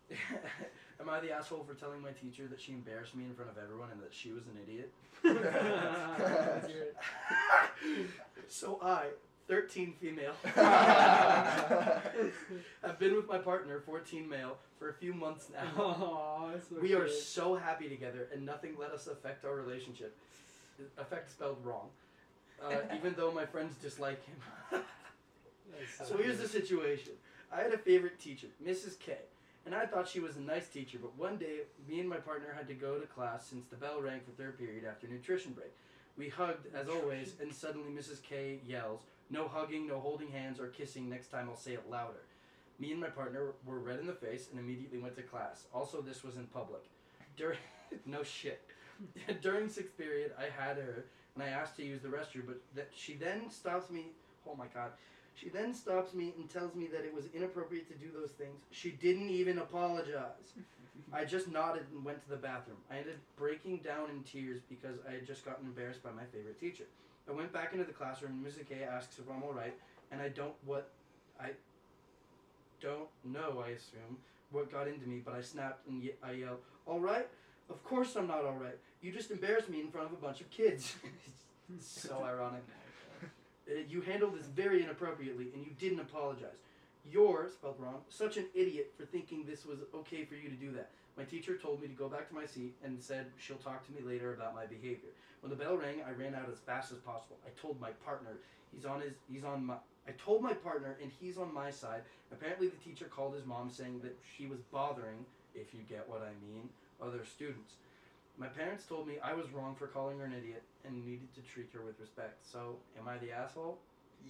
[0.10, 0.66] Let's see.
[1.00, 3.58] Am I the asshole for telling my teacher that she embarrassed me in front of
[3.58, 4.92] everyone and that she was an idiot?
[5.24, 6.96] Let's hear it.
[8.48, 9.08] so I,
[9.48, 12.02] 13 female, have
[12.98, 15.84] been with my partner, 14 male, for a few months now.
[15.84, 20.16] Aw, that's so We are so happy together, and nothing let us affect our relationship.
[20.98, 21.90] Affect spelled wrong.
[22.64, 24.36] Uh, even though my friends dislike him.
[25.98, 27.14] That's so here's the situation.
[27.52, 28.98] I had a favorite teacher, Mrs.
[29.00, 29.18] K,
[29.66, 32.54] and I thought she was a nice teacher, but one day, me and my partner
[32.56, 35.72] had to go to class since the bell rang for third period after nutrition break.
[36.18, 38.22] We hugged, as always, and suddenly Mrs.
[38.22, 42.24] K yells, No hugging, no holding hands, or kissing, next time I'll say it louder.
[42.78, 45.66] Me and my partner were red in the face and immediately went to class.
[45.74, 46.82] Also, this was in public.
[47.36, 47.58] During,
[48.06, 48.62] no shit.
[49.42, 52.90] During sixth period, I had her, and I asked to use the restroom, but that
[52.96, 54.08] she then stops me.
[54.48, 54.92] Oh my god.
[55.36, 58.62] She then stops me and tells me that it was inappropriate to do those things.
[58.72, 60.54] She didn't even apologize.
[61.12, 62.78] I just nodded and went to the bathroom.
[62.90, 66.60] I ended breaking down in tears because I had just gotten embarrassed by my favorite
[66.60, 66.86] teacher.
[67.30, 68.68] I went back into the classroom and Mrs.
[68.70, 69.74] K asks if I'm alright,
[70.12, 70.92] and I don't what
[71.40, 71.50] I
[72.80, 74.18] don't know, I assume,
[74.52, 77.28] what got into me, but I snapped and ye- I yelled, Alright?
[77.70, 78.78] Of course I'm not alright.
[79.02, 80.96] You just embarrassed me in front of a bunch of kids.
[81.80, 82.62] so ironic.
[83.70, 86.60] Uh, you handled this very inappropriately and you didn't apologize.
[87.12, 90.72] You're, spelled wrong, such an idiot for thinking this was okay for you to do
[90.72, 90.90] that.
[91.18, 93.94] My teacher told me to go back to my seat and said she'll talk to
[93.94, 95.10] me later about my behavior.
[95.42, 97.38] When the bell rang, I ran out as fast as possible.
[97.46, 98.32] I told my partner,
[98.74, 99.76] he's on his he's on my
[100.08, 102.02] I told my partner and he's on my side.
[102.32, 106.22] Apparently the teacher called his mom saying that she was bothering, if you get what
[106.22, 106.70] I mean,
[107.02, 107.76] other students.
[108.38, 111.42] My parents told me I was wrong for calling her an idiot and needed to
[111.42, 112.46] treat her with respect.
[112.46, 113.78] So, am I the asshole?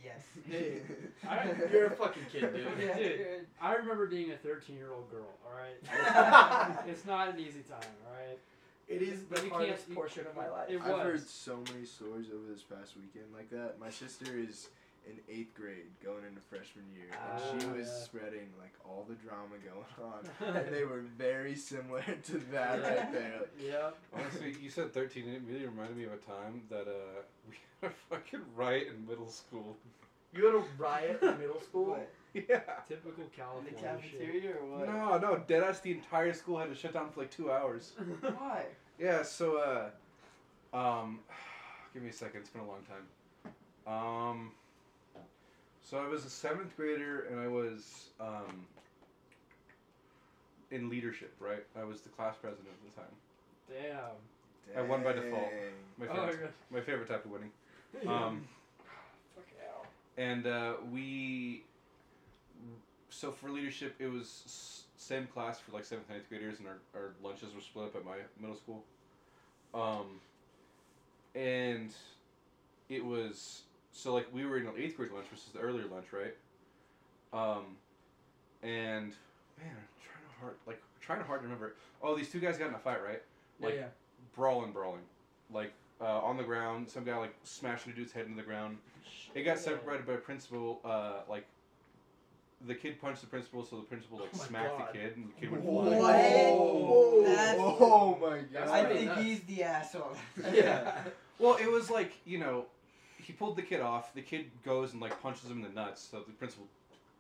[0.04, 0.22] Yes.
[0.50, 0.82] Hey,
[1.30, 2.68] I, You're a fucking kid, dude.
[2.80, 3.18] Yeah, Dude.
[3.18, 3.48] dude.
[3.62, 5.28] I remember being a 13 year old girl.
[5.46, 7.80] All right, it's not an easy time.
[8.08, 8.38] All right,
[8.88, 10.70] It is But the you can't- hardest you- portion of my life.
[10.70, 13.80] it I've heard so many stories over this past weekend like that.
[13.80, 14.68] My sister is
[15.08, 17.94] in eighth grade going into freshman year, and she Ah, was yeah.
[18.04, 20.12] spreading like all the drama going
[20.50, 23.34] on, and they were very similar to that right there.
[23.40, 23.90] Like, yeah.
[24.14, 27.56] Honestly, you said 13, and it really reminded me of a time that uh, we
[27.82, 29.78] had a fucking riot in middle school.
[30.34, 31.86] You had a riot in middle school?
[31.92, 32.10] What?
[32.34, 32.60] Yeah.
[32.90, 34.88] Typical In California the cafeteria or what?
[34.88, 35.82] No, no, deadass.
[35.82, 37.94] The entire school had to shut down for like two hours.
[38.20, 38.66] Why?
[39.00, 39.92] Yeah, so
[40.74, 41.20] uh, um,
[41.94, 42.42] give me a second.
[42.42, 43.06] It's been a long time.
[43.88, 44.52] Um,
[45.86, 48.66] so I was a seventh grader, and I was um
[50.72, 51.34] in leadership.
[51.40, 53.92] Right, I was the class president at the time.
[54.74, 54.78] Damn.
[54.78, 55.48] I won by default.
[56.00, 56.50] My Oh, favorite, God.
[56.72, 57.52] my favorite type of winning.
[58.08, 58.46] Um,
[59.36, 59.86] Fuck out.
[60.18, 61.64] and uh, we
[63.10, 66.80] so for leadership it was same class for like seventh and eighth graders and our,
[66.94, 68.84] our lunches were split up at my middle school
[69.74, 70.20] um,
[71.36, 71.92] and
[72.90, 73.62] it was
[73.98, 76.36] so like we were in eighth grade lunch which is the earlier lunch right
[77.34, 77.64] um,
[78.62, 79.14] and
[79.58, 82.58] man i'm trying to hard like trying to hard to remember oh these two guys
[82.58, 83.22] got in a fight right
[83.60, 83.86] Yeah, like yeah.
[84.36, 85.02] brawling brawling
[85.54, 85.72] like
[86.02, 88.78] uh, on the ground some guy like smashing a dude's head into the ground
[89.34, 90.80] it got separated by a principal.
[90.86, 91.46] Uh, like
[92.68, 94.88] the kid punched the principal, so the principal like Oh smacked God.
[94.94, 95.98] the kid, and the kid went What?
[95.98, 96.56] flying.
[96.58, 97.26] What?
[97.26, 98.70] That's- oh my god!
[98.70, 99.22] I think nuts.
[99.22, 100.16] he's the asshole.
[100.54, 101.00] Yeah.
[101.38, 102.66] Well, it was like you know,
[103.26, 104.14] he pulled the kid off.
[104.14, 106.68] The kid goes and like punches him in the nuts, so the principal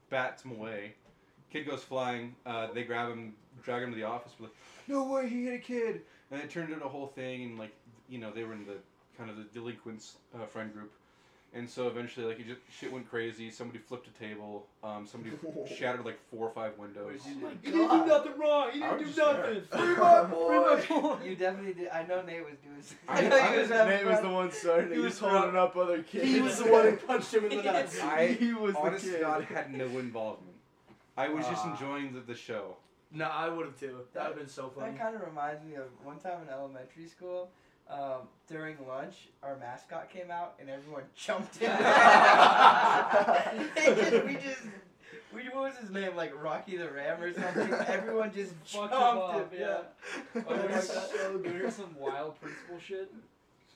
[0.09, 0.93] bats him away.
[1.51, 2.35] Kid goes flying.
[2.45, 3.33] Uh, they grab him,
[3.63, 4.33] drag him to the office.
[4.39, 4.51] Like,
[4.87, 6.01] no way, he hit a kid,
[6.31, 7.43] and it turned into a whole thing.
[7.43, 7.73] And like
[8.09, 8.77] you know, they were in the
[9.17, 10.91] kind of the delinquents uh, friend group.
[11.55, 13.49] And so eventually, like, it just shit went crazy.
[13.49, 14.67] Somebody flipped a table.
[14.83, 15.37] Um, somebody
[15.75, 17.21] shattered like four or five windows.
[17.25, 18.69] Oh my You didn't do nothing wrong.
[18.73, 19.63] You didn't do nothing.
[19.71, 19.85] there.
[19.85, 20.75] Free my Boy.
[20.85, 21.17] Free my boy.
[21.23, 21.87] You definitely did.
[21.87, 22.81] I know Nate was doing.
[22.81, 24.89] some- I- know I he was- having Nate was the one starting.
[24.89, 25.55] He He was was holding proud.
[25.69, 26.25] up other kids.
[26.27, 28.01] He was the one who punched him in the nuts.
[28.01, 29.23] I he was honest the to kid.
[29.23, 30.57] God had no involvement.
[31.15, 31.71] I was just Ah.
[31.71, 32.75] enjoying the, the show.
[33.13, 33.99] No, I would have too.
[34.13, 34.91] That would have been so funny.
[34.91, 37.49] That kind of reminds me of one time in elementary school.
[37.89, 41.69] Um, during lunch, our mascot came out and everyone jumped in.
[43.75, 44.61] Just- we just,
[45.33, 46.15] we what was his name?
[46.15, 47.71] Like Rocky the Ram or something.
[47.87, 49.01] Everyone just Fucked jumped him
[49.41, 49.59] up, him.
[49.59, 49.77] yeah.
[50.35, 50.41] Yeah.
[50.47, 51.09] Oh, my here's, God.
[51.15, 53.13] so here's some wild principal shit.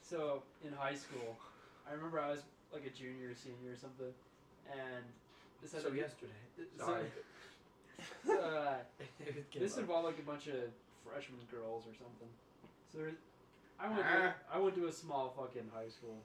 [0.02, 1.38] So in high school,
[1.90, 2.42] I remember I was
[2.74, 4.14] like a junior, or senior, or something,
[4.72, 5.04] and
[5.62, 6.32] this had So to be- yesterday.
[6.78, 7.06] so-
[8.32, 8.76] uh,
[9.54, 10.56] this involved like a bunch of
[11.06, 12.30] freshman girls or something.
[12.92, 13.12] So there,
[13.80, 14.12] I went Ah.
[14.12, 16.18] to, I went to a small fucking high school,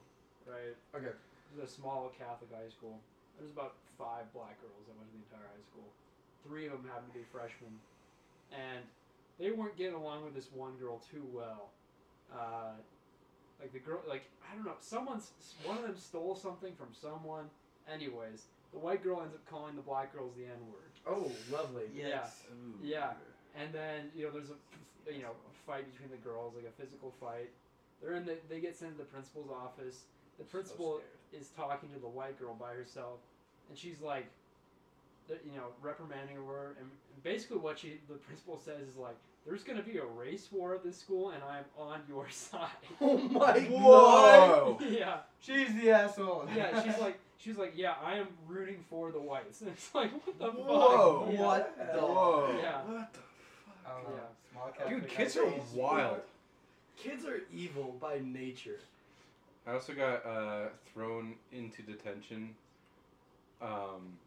[0.45, 0.75] right?
[0.93, 1.07] Okay.
[1.15, 2.99] It was a small Catholic high school.
[3.37, 5.87] There was about five black girls that went to the entire high school.
[6.47, 7.79] Three of them happened to be freshmen,
[8.51, 8.83] and
[9.39, 11.71] they weren't getting along with this one girl too well.
[12.33, 12.73] Uh,
[13.59, 15.31] like the girl, like I don't know, someone's
[15.63, 17.49] one of them stole something from someone.
[17.91, 20.91] Anyways, the white girl ends up calling the black girls the N word.
[21.07, 21.85] Oh, lovely.
[21.95, 22.43] Yes.
[22.51, 22.73] Ooh.
[22.83, 23.13] Yeah.
[23.57, 26.81] And then you know there's a you know a fight between the girls, like a
[26.81, 27.49] physical fight.
[28.01, 30.01] They're in the they get sent to the principal's office.
[30.37, 31.01] The principal
[31.33, 33.19] is talking to the white girl by herself,
[33.69, 34.25] and she's like,
[35.29, 36.75] you know, reprimanding her.
[36.79, 36.89] And
[37.23, 40.75] basically, what she the principal says is like, "There's going to be a race war
[40.75, 42.67] at this school, and I'm on your side."
[43.01, 44.77] Oh my Whoa.
[44.89, 46.47] yeah, She's the asshole.
[46.55, 46.83] yeah.
[46.83, 49.61] She's like, she's like, yeah, I am rooting for the whites.
[49.61, 51.25] And it's like, what the Whoa.
[51.25, 51.33] fuck?
[51.33, 51.41] Yeah.
[51.45, 51.99] What the?
[52.01, 52.59] Whoa.
[52.61, 52.77] Yeah.
[52.85, 53.19] What the
[53.85, 54.15] I don't know.
[54.15, 54.51] Yeah.
[54.51, 56.21] Small Dude, kids are wild.
[56.97, 58.79] Kids are evil by nature.
[59.67, 62.55] I also got uh, thrown into detention
[63.61, 64.17] um,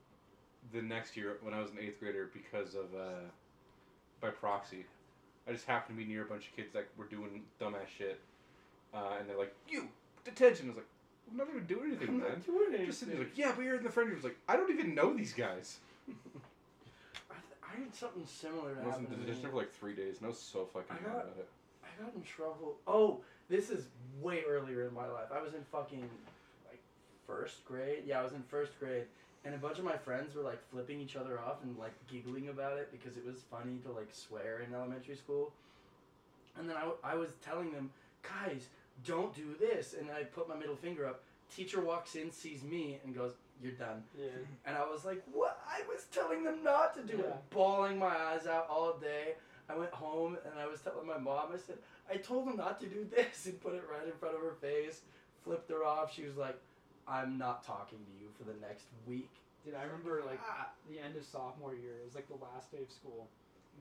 [0.72, 3.26] the next year when I was an eighth grader because of uh,
[4.20, 4.84] by proxy.
[5.48, 8.20] I just happened to be near a bunch of kids that were doing dumbass shit,
[8.92, 9.88] uh, and they're like, "You
[10.24, 10.86] detention." I was like,
[11.30, 12.86] "I'm not even doing anything, I'm man." not doing anything.
[12.86, 14.56] Just sitting there like, "Yeah, but you're in the friend group." I was like, "I
[14.56, 15.78] don't even know these guys."
[17.78, 19.26] I, had something similar to I was in happen to me.
[19.26, 21.48] detention for like three days, was so fucking I mad got- about it.
[21.84, 22.76] I got in trouble.
[22.86, 23.86] Oh, this is
[24.20, 25.28] way earlier in my life.
[25.34, 26.08] I was in fucking
[26.68, 26.80] like
[27.26, 28.02] first grade.
[28.06, 29.04] Yeah, I was in first grade,
[29.44, 32.48] and a bunch of my friends were like flipping each other off and like giggling
[32.48, 35.52] about it because it was funny to like swear in elementary school.
[36.58, 37.90] And then I, w- I was telling them,
[38.22, 38.66] guys,
[39.06, 39.94] don't do this.
[39.98, 41.22] And I put my middle finger up.
[41.54, 43.32] Teacher walks in, sees me, and goes,
[43.62, 44.26] "You're done." Yeah.
[44.66, 45.60] And I was like, what?
[45.68, 47.24] I was telling them not to do Yeah.
[47.34, 49.34] it, bawling my eyes out all day.
[49.68, 51.76] I went home and I was telling my mom, I said,
[52.10, 54.54] I told them not to do this and put it right in front of her
[54.60, 55.02] face,
[55.44, 56.12] flipped her off.
[56.14, 56.58] She was like,
[57.06, 59.30] I'm not talking to you for the next week.
[59.64, 60.70] Dude, I remember like Ah.
[60.88, 61.96] the end of sophomore year.
[62.00, 63.28] It was like the last day of school.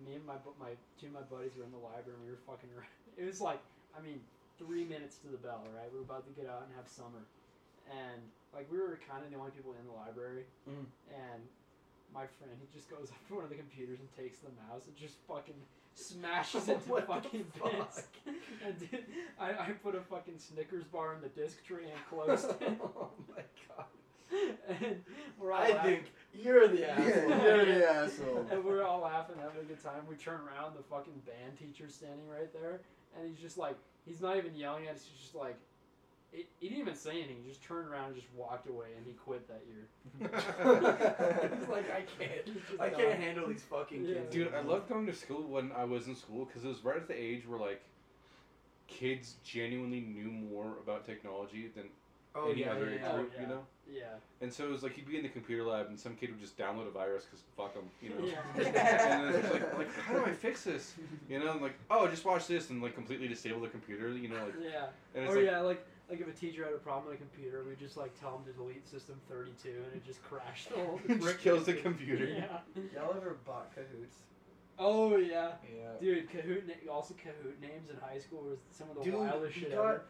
[0.05, 2.17] Me and my my two of my buddies were in the library.
[2.19, 2.91] and We were fucking around.
[3.17, 3.59] It was like
[3.97, 4.19] I mean
[4.59, 5.63] three minutes to the bell.
[5.73, 7.23] Right, we were about to get out and have summer,
[7.89, 8.21] and
[8.53, 10.43] like we were kind of the only people in the library.
[10.69, 10.85] Mm.
[11.13, 11.41] And
[12.13, 14.87] my friend, he just goes up to one of the computers and takes the mouse
[14.87, 15.55] and just fucking
[15.95, 17.71] smashes it to What the fucking fuck?
[17.71, 18.03] bits.
[18.65, 19.05] And dude,
[19.39, 22.77] I, I put a fucking Snickers bar in the disc tray and closed it.
[22.81, 23.85] oh my god.
[24.81, 25.01] and
[25.39, 25.91] we're all I laughing.
[25.95, 27.29] think you're the asshole.
[27.43, 28.45] You're the asshole.
[28.51, 30.01] And we're all laughing, having a good time.
[30.09, 32.81] We turn around, the fucking band teacher's standing right there,
[33.17, 33.75] and he's just like,
[34.05, 35.05] he's not even yelling at us.
[35.09, 35.55] He's just like,
[36.38, 37.38] he, he didn't even say anything.
[37.43, 39.88] He just turned around and just walked away, and he quit that year.
[41.59, 42.57] He's like, I can't.
[42.79, 44.15] I can't handle these fucking Yeah.
[44.15, 44.33] kids.
[44.33, 44.75] Dude, I anymore.
[44.75, 47.19] loved going to school when I was in school because it was right at the
[47.19, 47.81] age where like
[48.88, 51.85] kids genuinely knew more about technology than
[52.35, 53.41] Oh, any yeah, other yeah, age group, yeah.
[53.41, 53.61] you know.
[53.91, 54.03] Yeah.
[54.41, 56.39] And so it was like you'd be in the computer lab and some kid would
[56.39, 58.27] just download a virus because fuck them, you know.
[58.27, 58.41] Yeah.
[58.63, 60.93] and then it's like, like, how do I fix this?
[61.27, 64.27] You know, and like, oh, just watch this and like completely disable the computer, you
[64.29, 64.85] know, like, Yeah.
[65.15, 67.18] and it's Or like, yeah, like like if a teacher had a problem with a
[67.18, 70.76] computer, we just like tell them to delete system 32, and it just crashed the
[70.76, 70.99] whole.
[71.08, 72.26] it just kills the computer.
[72.38, 73.01] Yeah.
[73.01, 74.18] Y'all ever bought Kahoots?
[74.80, 75.51] Oh yeah.
[75.76, 75.89] Yeah.
[75.99, 79.55] Dude, Kahoot na- also Kahoot names in high school was some of the Dude, wildest
[79.55, 80.01] we shit got- ever.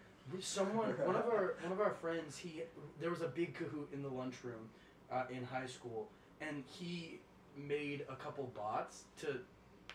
[0.41, 2.63] Someone, one of our one of our friends, he
[2.99, 4.69] there was a big Kahoot in the lunchroom
[5.09, 6.09] uh, in high school,
[6.41, 7.19] and he
[7.55, 9.39] made a couple bots to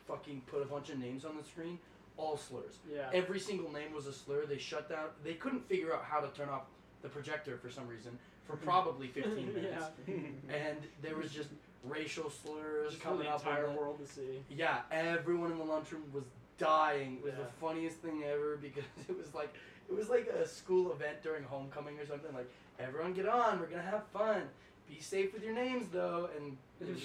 [0.09, 1.79] fucking put a bunch of names on the screen,
[2.23, 2.79] all slurs.
[2.91, 3.09] Yeah.
[3.13, 4.47] Every single name was a slur.
[4.47, 5.07] They shut down.
[5.25, 6.63] They couldn't figure out how to turn off
[7.03, 8.17] the projector for some reason
[8.47, 11.49] for probably 15 minutes, and there was just
[11.85, 14.41] racial slurs Just for coming the up on entire the- world to see.
[14.51, 16.25] yeah, everyone in the lunchroom was
[16.59, 17.17] dying.
[17.19, 17.45] It was Yeah.
[17.45, 19.53] the funniest thing ever because it was like
[19.91, 22.33] it was like a school event during homecoming or something.
[22.33, 22.49] Like
[22.79, 24.43] everyone get on, we're gonna have fun.
[24.89, 27.03] Be safe with your names though, and it was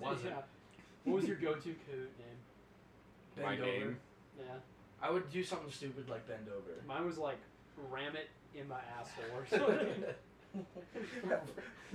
[0.00, 0.26] wasn't.
[0.30, 0.42] Yeah.
[1.04, 2.38] What was your go-to Kahoot name?
[3.34, 3.64] bend My over.
[3.66, 3.96] name.
[4.40, 4.46] Yeah.
[5.02, 6.82] I would do something stupid like bend over.
[6.86, 7.38] Mine was like
[7.90, 8.28] ram it
[8.58, 10.04] in my asshole or something.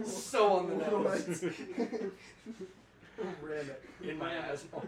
[0.06, 1.28] so on the What?
[1.28, 1.44] nose.
[3.42, 4.84] Ram it in my asshole.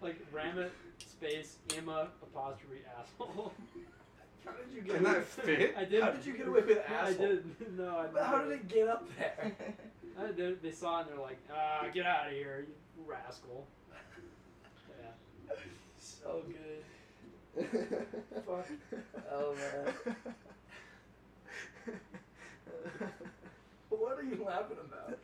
[0.00, 3.52] like ram it space Emma apostrophe asshole.
[4.44, 4.94] How did you get?
[4.96, 5.74] Can that fit?
[5.78, 6.02] I did.
[6.02, 7.06] How did you get away with asshole?
[7.06, 7.78] I did.
[7.78, 8.06] No, I.
[8.12, 9.52] But how did it get up there?
[10.20, 10.60] I did.
[10.62, 13.66] They saw it and they're like, ah, get out of here, you rascal.
[15.00, 15.54] Yeah.
[16.22, 17.66] So good.
[18.46, 18.66] Fuck.
[19.30, 19.94] Oh man.
[23.90, 25.18] What are you laughing about?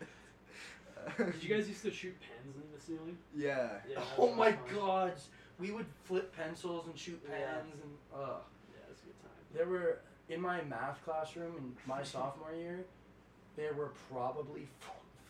[1.33, 3.17] Did you guys used to shoot pens in the ceiling?
[3.35, 3.79] Yeah.
[3.91, 4.01] Yeah.
[4.19, 4.63] Oh my fun.
[4.75, 5.13] god.
[5.59, 7.55] We would flip pencils and shoot Yeah.
[7.55, 8.37] pens and uh
[8.71, 9.31] Yeah, it's a good time.
[9.55, 12.85] there were in my math classroom in my sophomore year,
[13.57, 14.69] there were probably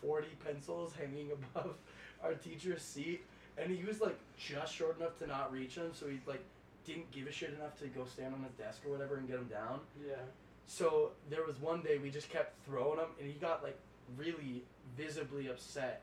[0.01, 1.75] 40 pencils hanging above
[2.23, 3.23] our teacher's seat
[3.61, 6.43] and he was like just short enough to not reach them so he like
[6.85, 9.37] didn't give a shit enough to go stand on his desk or whatever and get
[9.37, 9.79] them down.
[10.07, 10.15] Yeah.
[10.65, 13.77] So there was one day we just kept throwing them, and he got like
[14.17, 14.63] really
[14.97, 16.01] visibly upset,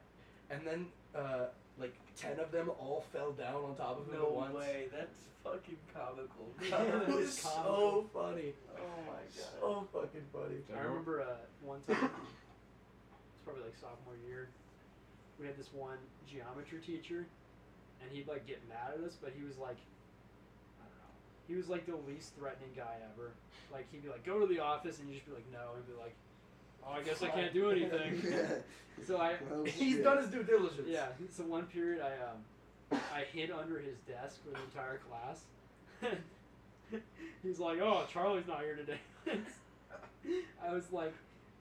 [0.51, 1.47] and then uh,
[1.79, 4.55] like ten of them all fell down on top of him No at once.
[4.57, 4.87] way.
[4.93, 6.47] That's fucking comical.
[6.69, 8.07] Yeah, it that was is so comical.
[8.13, 9.61] funny, oh my god.
[9.61, 10.57] so fucking funny.
[10.77, 12.11] I remember uh, one time,
[13.33, 14.49] it's probably like sophomore year,
[15.41, 15.99] we had this one
[16.29, 17.27] geometry teacher,
[18.03, 19.77] and he'd like get mad at us, but he was like,
[20.81, 21.13] I don't know,
[21.49, 23.33] he was like the least threatening guy ever.
[23.73, 25.85] Like he'd be like, go to the office, and you'd just be like, no, and
[25.85, 26.15] he'd be like,
[26.87, 28.23] oh, I guess I can't do anything.
[29.07, 30.05] so I, Well, He's shit.
[30.05, 30.87] done his due diligence.
[30.89, 35.41] yeah, so one period I um, I hid under his desk for the entire class.
[37.43, 38.99] He's like, "Oh, Charlie's not here today."
[40.65, 41.13] I was like,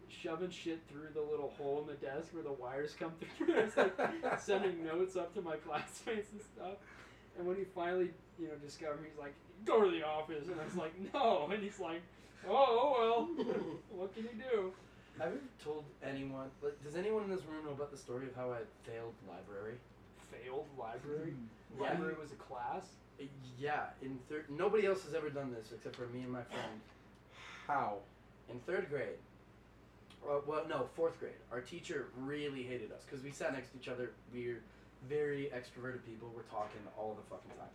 [0.10, 3.54] shoving shit through the little hole in the desk where the wires come through.
[3.56, 3.96] it's like
[4.40, 6.78] sending notes up to my classmates and stuff.
[7.38, 9.34] And when he finally, you know, discovered me, he's like,
[9.66, 12.02] "Go to the office," and I was like, "No," and he's like,
[12.48, 13.46] "Oh, oh well,
[13.92, 14.72] what can you do?"
[15.20, 16.50] Have you told anyone?
[16.62, 19.76] Like, does anyone in this room know about the story of how I failed library?
[20.32, 21.32] Failed library.
[21.32, 21.82] Hmm.
[21.82, 21.90] Yeah.
[21.90, 22.88] Library was a class.
[23.58, 24.46] Yeah, in third.
[24.50, 26.82] Nobody else has ever done this except for me and my friend.
[27.68, 27.98] How?
[28.50, 29.18] In third grade,
[30.30, 33.78] uh, well, no, fourth grade, our teacher really hated us because we sat next to
[33.78, 34.12] each other.
[34.34, 34.62] We're
[35.08, 36.32] very extroverted people.
[36.36, 37.70] We're talking all the fucking time.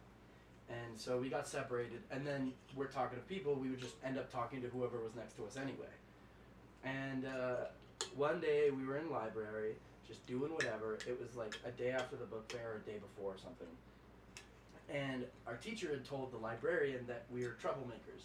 [0.68, 3.54] And so we got separated, and then we're talking to people.
[3.54, 5.90] We would just end up talking to whoever was next to us anyway.
[6.84, 7.66] And uh,
[8.14, 9.74] one day we were in library,
[10.06, 10.94] just doing whatever.
[11.08, 13.66] It was like a day after the book fair, or a day before, or something.
[14.92, 18.22] And our teacher had told the librarian that we were troublemakers.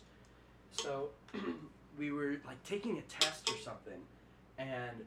[0.71, 1.09] So
[1.97, 3.99] we were like taking a test or something,
[4.57, 5.05] and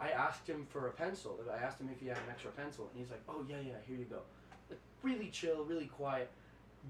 [0.00, 1.38] I asked him for a pencil.
[1.52, 3.80] I asked him if he had an extra pencil, and he's like, "Oh yeah, yeah,
[3.86, 4.20] here you go."
[4.68, 6.30] Like really chill, really quiet.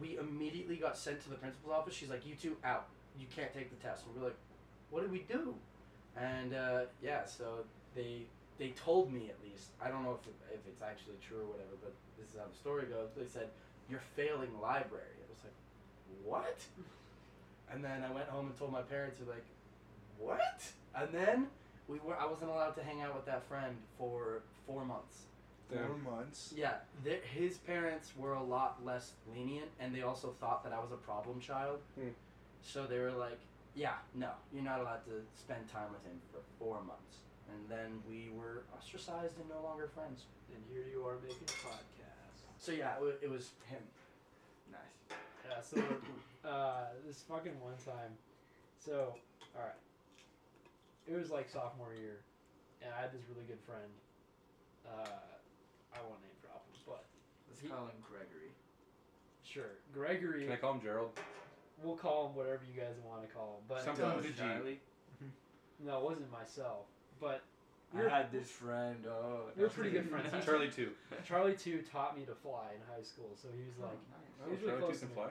[0.01, 1.94] We immediately got sent to the principal's office.
[1.94, 2.88] She's like, "You two out.
[3.18, 4.38] You can't take the test." And we're like,
[4.90, 5.55] "What did we do?"
[6.16, 8.26] And uh, yeah, so they
[8.59, 9.68] they told me at least.
[9.80, 12.47] I don't know if it, if it's actually true or whatever, but this is how
[12.51, 13.11] the story goes.
[13.16, 13.49] They said
[13.88, 15.14] you're failing library.
[15.14, 15.59] I was like,
[16.24, 16.59] what?
[17.70, 19.18] And then I went home and told my parents.
[19.18, 19.44] They're like,
[20.18, 20.62] what?
[20.94, 21.47] And then
[21.89, 22.16] we were.
[22.16, 25.22] I wasn't allowed to hang out with that friend for four months.
[25.70, 25.87] Damn.
[25.87, 26.53] Four months.
[26.57, 26.74] Yeah,
[27.05, 30.93] th- his parents were a lot less lenient, and they also thought that I was
[30.93, 31.80] a problem child.
[31.99, 32.09] Hmm.
[32.62, 33.39] So they were like,
[33.74, 37.18] "Yeah, no, you're not allowed to spend time with him for four months."
[37.49, 40.24] And then we were ostracized and no longer friends.
[40.53, 42.43] And here you are making a podcast.
[42.59, 43.82] So yeah, it, wa- it was him.
[44.72, 45.18] Nice.
[45.49, 45.80] Yeah, so
[46.49, 48.12] uh, this fucking one time,
[48.78, 49.14] so
[49.55, 49.78] all right,
[51.07, 52.20] it was like sophomore year,
[52.82, 53.90] and I had this really good friend.
[54.86, 55.22] Uh,
[55.94, 57.04] I won't name drop him, but
[57.48, 58.52] Let's He- call him Gregory.
[59.44, 60.44] sure, Gregory.
[60.44, 61.11] Can I call him Gerald?
[61.82, 64.28] We'll call him whatever you guys want to call him, but Something Don't, with a
[64.30, 64.38] G.
[64.38, 64.80] Charlie.
[65.84, 66.86] no, it wasn't myself.
[67.20, 67.42] But
[67.94, 69.07] I We're- had this friend.
[69.07, 70.32] Oh, we're pretty good friends.
[70.32, 70.92] He's- Charlie too.
[71.24, 73.98] Charlie too taught me to fly in high school, so he was like,
[74.44, 75.14] Oh, He's really Charlie close two to can me.
[75.14, 75.30] fly.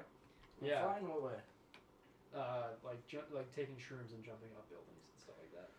[0.61, 1.39] yeah, Flying what way?
[2.35, 5.69] uh, like ju- like taking shrooms and jumping up buildings and stuff like that.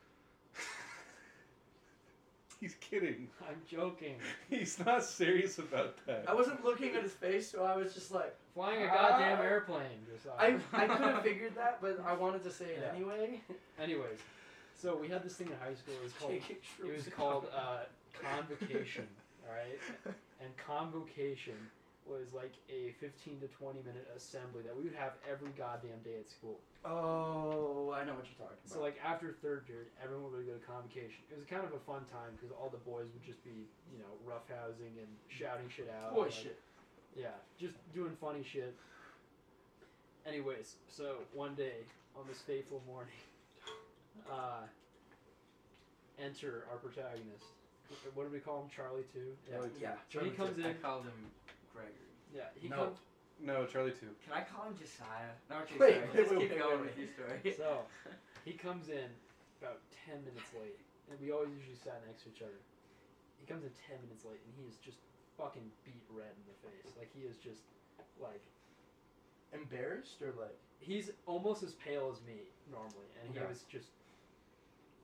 [2.60, 3.28] He's kidding.
[3.48, 4.16] I'm joking.
[4.50, 6.24] He's not serious about that.
[6.26, 9.44] I wasn't looking at his face, so I was just like, Flying a goddamn Ah.
[9.44, 10.06] airplane.
[10.10, 10.58] Josiah.
[10.72, 12.94] I I could have figured that, but I wanted to say it Yeah.
[12.96, 13.40] anyway.
[13.78, 14.18] Anyways,
[14.74, 15.94] so we had this thing in high school.
[15.94, 17.80] It was called it was called uh,
[18.18, 19.06] convocation.
[19.46, 21.54] all right, and convocation
[22.08, 26.22] was like a 15 to 20 minute assembly that we would have every goddamn day
[26.22, 26.58] at school.
[26.86, 28.70] Oh, I know what you're talking about.
[28.70, 31.26] So like after third period, everyone would go to convocation.
[31.30, 33.98] It was kind of a fun time because all the boys would just be you
[33.98, 36.14] know roughhousing and shouting shit out.
[36.14, 36.58] boy like, shit.
[37.18, 38.74] Yeah, just doing funny shit.
[40.26, 43.18] Anyways, so one day on this fateful morning,
[44.30, 44.66] uh,
[46.22, 47.50] enter our protagonist.
[48.14, 48.70] What do we call him?
[48.74, 49.34] Charlie too.
[49.46, 49.54] Yeah.
[49.58, 49.82] Charlie two.
[49.82, 49.94] Yeah.
[49.94, 50.76] So he Charlie comes I in.
[50.82, 51.30] called him
[51.76, 52.16] Gregory.
[52.32, 52.76] Yeah, he No.
[52.88, 52.98] comes.
[53.38, 54.16] No, Charlie too.
[54.24, 55.36] Can I call him Josiah?
[55.52, 56.08] No, okay, Wait, sorry.
[56.08, 57.38] wait, Just wait, keep wait, going wait, with your story.
[57.60, 57.84] So
[58.48, 59.12] he comes in
[59.60, 60.80] about ten minutes late,
[61.12, 62.56] and we always usually sat next to each other.
[63.36, 65.04] He comes in ten minutes late, and he is just
[65.36, 66.96] fucking beet red in the face.
[66.96, 67.60] Like he is just
[68.16, 68.40] like
[69.52, 70.56] Embarrassed or like?
[70.80, 73.48] he's almost as pale as me normally, and he Okay.
[73.48, 73.88] was just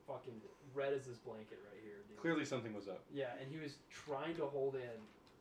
[0.07, 0.41] fucking
[0.75, 2.17] red as this blanket right here, dude.
[2.19, 3.05] Clearly something was up.
[3.13, 4.99] Yeah, and he was trying to hold in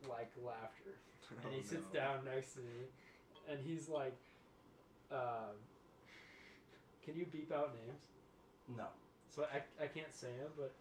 [0.08, 1.00] like laughter,
[1.44, 2.00] and he Oh, sits no.
[2.00, 2.88] down next to me,
[3.50, 4.16] and he's like,
[5.12, 5.56] um,
[7.04, 8.02] "Can you beep out names?"
[8.78, 8.88] No.
[9.36, 10.72] So I, I can't say them, but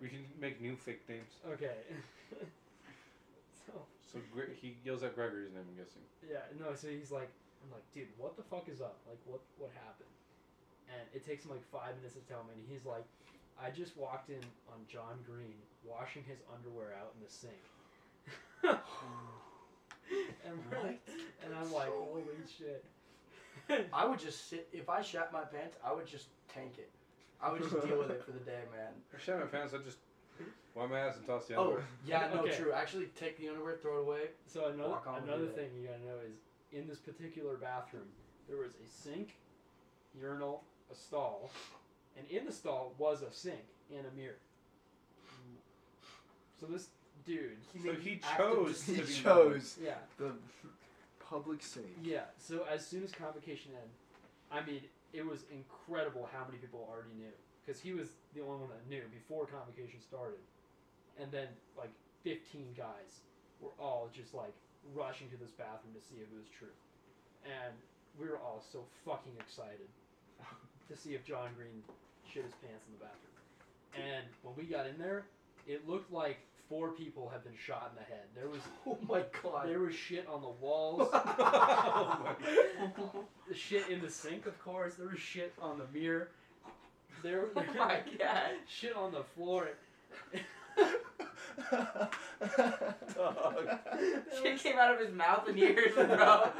[0.00, 1.30] We can make new fake names.
[1.46, 1.76] okay.
[3.66, 3.72] so
[4.12, 5.64] So Gre- he yells out Gregory's name.
[5.68, 6.02] I'm guessing.
[6.28, 6.74] yeah, no.
[6.74, 7.30] So he's like,
[7.62, 8.98] I'm like, dude, what the fuck is up?
[9.08, 10.08] Like, what what happened?
[10.88, 13.04] And it takes him like five minutes to tell me, and he's like,
[13.60, 17.60] I just walked in on John Green washing his underwear out in the sink.
[20.44, 21.00] and we're like,
[21.44, 22.22] and I'm like, holy
[22.62, 23.88] shit.
[23.92, 24.68] I would just sit.
[24.72, 26.90] If I shat my pants, I would just tank it.
[27.40, 28.92] I would just deal with it for the day, man.
[29.12, 29.74] If I shit my pants.
[29.74, 29.98] I just
[30.74, 31.78] wipe my ass and toss the underwear.
[31.78, 32.30] Oh, underwear.
[32.30, 32.56] yeah, no, Okay.
[32.56, 32.72] true.
[32.72, 34.20] Actually, take the underwear, throw it away.
[34.46, 36.36] So another Walk on another thing you gotta know is
[36.72, 38.06] in this particular bathroom
[38.48, 39.34] there was a sink,
[40.18, 41.50] urinal, a stall,
[42.16, 44.36] and in the stall was a sink and a mirror.
[46.60, 46.88] So this
[47.26, 50.32] dude, So he chose to He be chose yeah, the
[51.32, 51.96] public sake.
[52.04, 52.28] yeah.
[52.36, 53.96] So as soon as convocation ended,
[54.52, 54.84] I mean,
[55.16, 57.32] it was incredible how many people already knew
[57.64, 60.44] because he was the only one that knew before convocation started,
[61.16, 61.90] and then like
[62.24, 63.24] 15 guys
[63.60, 64.52] were all just like
[64.92, 66.76] rushing to this bathroom to see if it was true,
[67.48, 67.72] and
[68.20, 69.88] we were all so fucking excited
[70.88, 71.80] to see if John Green
[72.28, 73.36] shit his pants in the bathroom,
[73.96, 75.24] and when we got in there,
[75.66, 76.40] it looked like
[76.72, 78.24] four people have been shot in the head.
[78.34, 79.68] There was Oh my god.
[79.68, 81.06] there was shit on the walls.
[81.14, 82.34] Oh my-
[83.46, 84.94] the shit in the sink, of course.
[84.94, 86.28] There was shit on the mirror.
[87.22, 88.52] There, Oh my god.
[88.66, 89.68] shit on the floor.
[93.14, 93.68] Dog.
[94.42, 96.50] Shit came out of his mouth and ears, bro.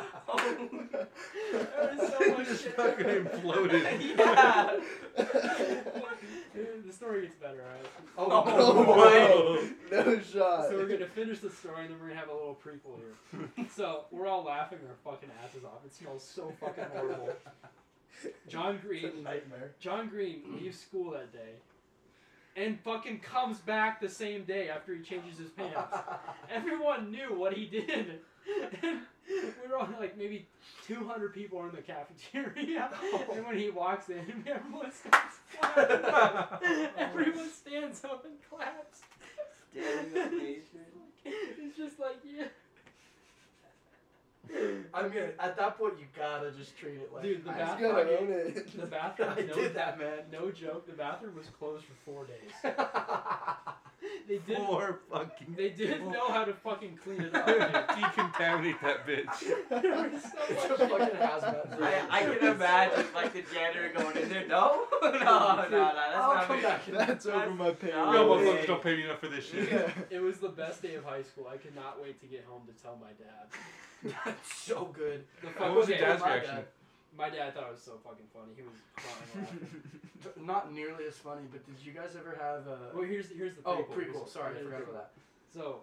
[1.53, 2.74] There was so much Just shit.
[2.76, 3.82] fucking imploded.
[4.18, 4.76] yeah.
[6.86, 7.86] the story gets better, alright?
[8.18, 10.05] Oh, Oh, no.
[10.05, 10.68] no shot.
[10.68, 13.66] So we're gonna finish the story and then we're gonna have a little prequel here.
[13.76, 15.84] So we're all laughing our fucking asses off.
[15.84, 17.30] It smells so fucking horrible.
[18.49, 19.72] John It's a Green nightmare.
[19.80, 21.57] John Green leaves school that day
[22.57, 25.96] and fucking comes back the same day after he changes his pants.
[26.50, 28.20] Everyone knew what he did.
[28.82, 30.46] And we were like maybe
[30.86, 32.90] 200 people are in the cafeteria.
[33.14, 33.34] Oh.
[33.34, 36.88] And when he walks in, everyone starts clapping.
[36.96, 39.00] everyone stands up and claps.
[39.70, 40.80] Standing ovation.
[41.24, 42.46] It's just like, yeah.
[44.95, 47.22] I mean, at that point, you gotta just treat it like.
[47.22, 48.76] Dude, the I bath- just gotta own it.
[48.76, 50.18] The bathroom, I no, did that, man.
[50.32, 52.74] no joke, the bathroom was closed for four days.
[54.28, 55.55] They did Poor fucking.
[55.57, 57.47] They didn't know how to fucking clean it up.
[57.47, 59.40] Decontaminate that bitch.
[59.40, 59.57] dude.
[59.82, 61.80] There was so much fucking hazmat.
[61.80, 64.47] I, I can imagine like the janitor going in there.
[64.49, 65.70] No, no, no, no, that's
[66.16, 66.62] I'll not come me.
[66.62, 66.86] back.
[66.86, 67.90] That's over my pay.
[67.90, 68.45] No Yo, way.
[68.45, 69.70] motherfuckers don't pay me enough for this shit.
[69.70, 69.90] Yeah.
[70.11, 71.47] It was the best day of high school.
[71.53, 73.47] I could not wait to get home to tell my dad.
[74.24, 75.24] That's so good.
[75.40, 76.57] The What was your okay, dad's my reaction?
[76.57, 76.64] dad.
[77.16, 78.53] My dad thought it was so fucking funny.
[78.57, 80.46] He was crying laughing.
[80.46, 82.90] Not nearly as funny, but did you guys ever have a?
[82.94, 84.24] Well, here's here's the oh, prequel.
[84.24, 84.28] prequel.
[84.28, 84.90] Sorry, I Here's the forgot prequel.
[84.96, 85.22] about that.
[85.53, 85.82] So,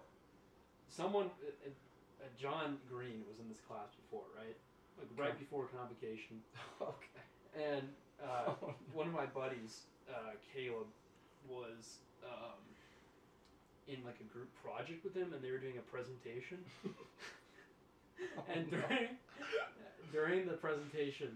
[0.88, 4.56] someone, uh, uh, John Green was in this class before, right?
[4.98, 6.42] Like right before convocation,
[6.82, 7.22] Okay.
[7.54, 7.86] and
[8.22, 10.88] uh, Oh, one of my buddies, uh, Caleb,
[11.48, 12.58] was um,
[13.88, 16.58] in like a group project with him, and they were doing a presentation.
[18.54, 19.08] and during
[20.12, 21.28] during the presentation,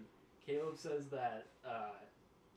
[0.46, 1.94] Caleb says that uh,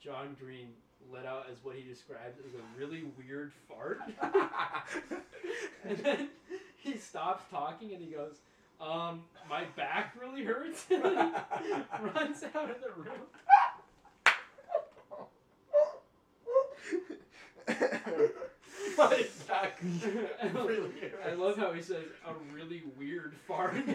[0.04, 0.70] John Green
[1.12, 4.02] let out as what he described as a really weird fart,
[5.84, 6.30] and then
[6.78, 8.36] he stops talking and he goes,
[8.82, 11.72] "Um, my back really hurts," and then he
[12.04, 13.28] runs out of the room.
[19.62, 19.82] Back
[20.44, 20.92] I love- really
[21.26, 23.76] I love how he says a really weird fart.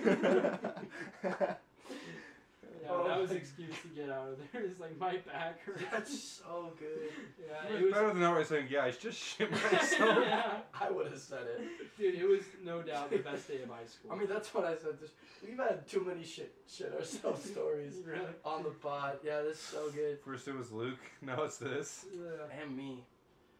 [2.82, 4.62] Yeah, Oh that was an excuse to get out of there.
[4.62, 5.82] It's like my back hurts.
[5.92, 7.10] That's so good.
[7.38, 7.92] Yeah, It's it was.
[7.94, 10.18] better than outright saying, yeah, I just shit myself.
[10.20, 11.96] yeah, I would have said it.
[11.96, 14.10] dude, it was no doubt the best day of high school.
[14.10, 14.98] I mean, that's what I said.
[14.98, 15.12] Just,
[15.46, 18.20] we've had too many shit, shit ourselves stories really.
[18.44, 19.18] on the pod.
[19.24, 20.18] Yeah, this is so good.
[20.24, 22.06] First it was Luke, now it's this.
[22.12, 22.62] Yeah.
[22.62, 23.04] And me.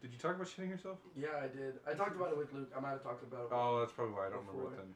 [0.03, 0.97] Did you talk about shitting yourself?
[1.15, 1.75] Yeah, I did.
[1.89, 2.69] I talked about it with Luke.
[2.77, 3.49] I might have talked about it.
[3.53, 4.73] Oh, that's probably why I don't remember Before.
[4.73, 4.93] it then.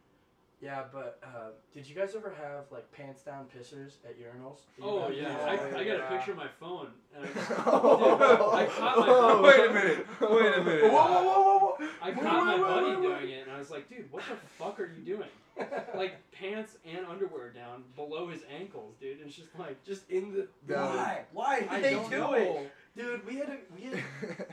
[0.60, 4.62] Yeah, but uh, did you guys ever have like pants down pissers at urinals?
[4.78, 5.38] You Oh have yeah.
[5.46, 6.88] I, I got a picture of my phone.
[7.16, 7.30] And I,
[7.68, 9.44] Oh, I caught my Oh, phone.
[9.44, 10.08] wait a minute.
[10.20, 10.84] Wait a minute.
[10.92, 11.88] Whoa, whoa, whoa, whoa, whoa!
[12.02, 13.20] I Wait, caught my wait, wait, buddy wait, wait.
[13.20, 15.30] doing it, and I was like, dude, what the fuck are you doing?
[15.96, 19.18] Like pants and underwear down below his ankles, dude.
[19.26, 20.48] It's just like, Just in the.
[20.68, 20.76] No.
[20.86, 21.22] Why?
[21.34, 22.34] Why did I they don't do know.
[22.34, 22.72] it?
[22.98, 24.04] Dude, we had a, we had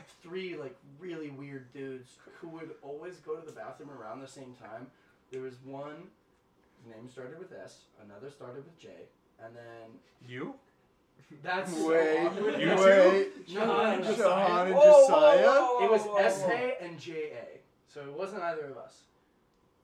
[0.23, 4.53] three like really weird dudes who would always go to the bathroom around the same
[4.53, 4.87] time.
[5.31, 5.95] There was one,
[6.83, 8.89] his name started with S, another started with J,
[9.43, 10.53] and then You?
[11.41, 12.61] that's Wait, so awkward.
[12.61, 13.49] You wait.
[13.53, 15.43] No, no, Shahan Shahan and Whoa, whoa, Josiah?
[15.47, 16.17] whoa, It was whoa, whoa.
[16.19, 17.59] S A and J A,
[17.91, 19.01] so it wasn't either of us.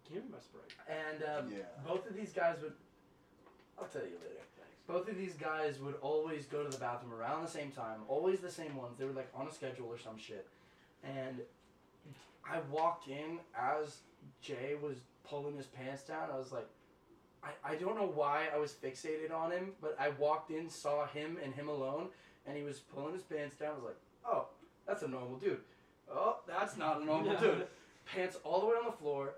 [0.07, 0.61] give me my spray.
[0.87, 1.63] And um, Yeah.
[1.87, 2.73] both of these guys would.
[3.79, 4.43] I'll tell you later.
[4.87, 8.39] Both of these guys would always go to the bathroom around the same time, always
[8.39, 8.97] the same ones.
[8.97, 10.47] They were like on a schedule or some shit.
[11.03, 11.41] And
[12.49, 13.97] I walked in as
[14.41, 16.29] Jay was pulling his pants down.
[16.33, 16.67] I was like,
[17.43, 21.07] I, I don't know why I was fixated on him, but I walked in, saw
[21.07, 22.09] him and him alone,
[22.45, 23.71] and he was pulling his pants down.
[23.71, 24.47] I was like, oh,
[24.87, 25.61] that's a normal dude.
[26.11, 27.67] Oh, that's not a normal dude.
[28.05, 29.35] Pants all the way on the floor.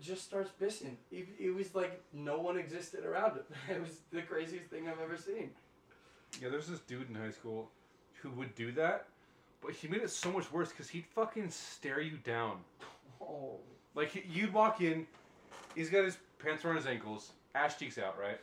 [0.00, 0.94] Just starts pissing.
[1.12, 3.44] It, it was like no one existed around him.
[3.76, 5.50] It was the craziest thing I've ever seen.
[6.40, 7.70] Yeah, there's this dude in high school
[8.22, 9.06] who would do that,
[9.60, 12.58] but he made it so much worse because he'd fucking stare you down.
[13.20, 13.56] Oh,
[13.94, 15.06] Like he- you'd walk in,
[15.74, 18.38] he's got his pants around his ankles, ass cheeks out, right?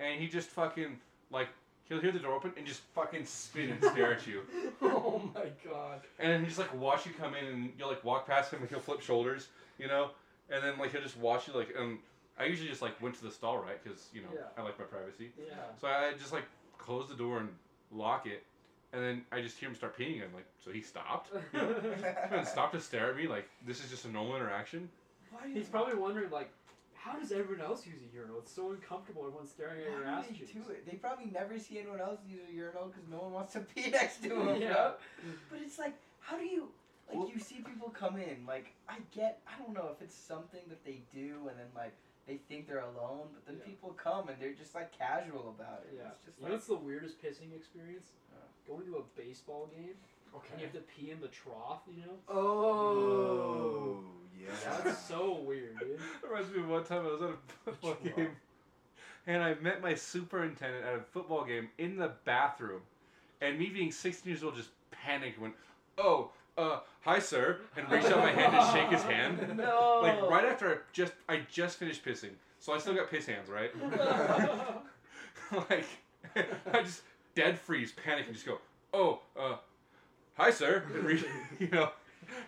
[0.00, 0.98] And he just fucking
[1.30, 1.48] like
[1.88, 4.42] he'll hear the door open and just fucking spin and stare at you.
[4.82, 6.00] oh my god.
[6.18, 8.60] And then he just like watch you come in and you'll like walk past him
[8.60, 10.10] and he'll flip shoulders, you know?
[10.50, 11.98] And then like he'll just watch you like and
[12.38, 13.82] I usually just like went to the stall, right?
[13.82, 14.42] Because, you know, Yeah.
[14.58, 15.32] I like my privacy.
[15.38, 15.54] Yeah.
[15.80, 16.44] So I just like
[16.78, 17.48] close the door and
[17.90, 18.44] lock it.
[18.92, 20.22] And then I just hear him start peeing.
[20.22, 21.30] I'm like, so he stopped?
[21.52, 24.88] and stopped to stare at me like this is just a normal interaction?
[25.52, 26.50] He's probably wondering like,
[26.94, 28.38] how does everyone else use a urinal?
[28.38, 29.22] It's so uncomfortable.
[29.26, 30.86] Everyone's staring at your ass do they do it?
[30.90, 33.90] They probably never see anyone else use a urinal because no one wants to pee
[33.90, 34.60] next to them.
[34.60, 34.72] Yeah.
[34.72, 34.92] bro.
[35.50, 36.68] But it's like, how do you?
[37.08, 38.44] Like Well- you see people come in.
[38.46, 41.92] Like I get, I don't know if it's something that they do, and then like
[42.26, 43.64] they think they're alone, but then Yeah.
[43.70, 45.94] people come and they're just like casual about it.
[45.96, 46.08] Yeah.
[46.10, 48.12] It's just You know like what's the weirdest pissing experience?
[48.32, 48.40] Uh.
[48.66, 49.94] Going to a baseball game
[50.52, 51.80] and you have to pee in the trough.
[51.88, 52.18] You know.
[52.28, 53.98] Oh.
[54.40, 54.48] yeah.
[54.84, 56.00] That's so weird, dude.
[56.28, 58.30] Reminds me of one time I was at a football Which game
[59.28, 62.82] and I met my superintendent at a football game in the bathroom.
[63.40, 65.54] And me being 16 years old just panicked and went,
[65.98, 69.38] Oh, uh, hi sir and reached out my hand to shake his hand.
[69.56, 70.00] No.
[70.02, 72.32] Like right after I just I just finished pissing.
[72.58, 73.70] So I still got piss hands, right?
[75.70, 75.86] like
[76.72, 77.02] I just
[77.34, 78.58] dead freeze, panic and just go,
[78.92, 79.56] Oh, uh
[80.36, 81.24] hi sir and reach
[81.58, 81.90] you know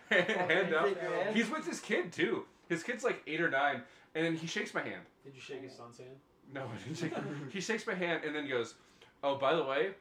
[0.09, 0.87] hand, hand up.
[0.87, 1.35] Shake your hand?
[1.35, 2.45] He's with his kid too.
[2.67, 3.81] His kid's like eight or nine,
[4.13, 5.01] and then he shakes my hand.
[5.23, 6.11] Did you shake his son's hand?
[6.53, 7.13] No, I didn't shake.
[7.51, 8.75] he shakes my hand and then goes,
[9.23, 9.91] "Oh, by the way,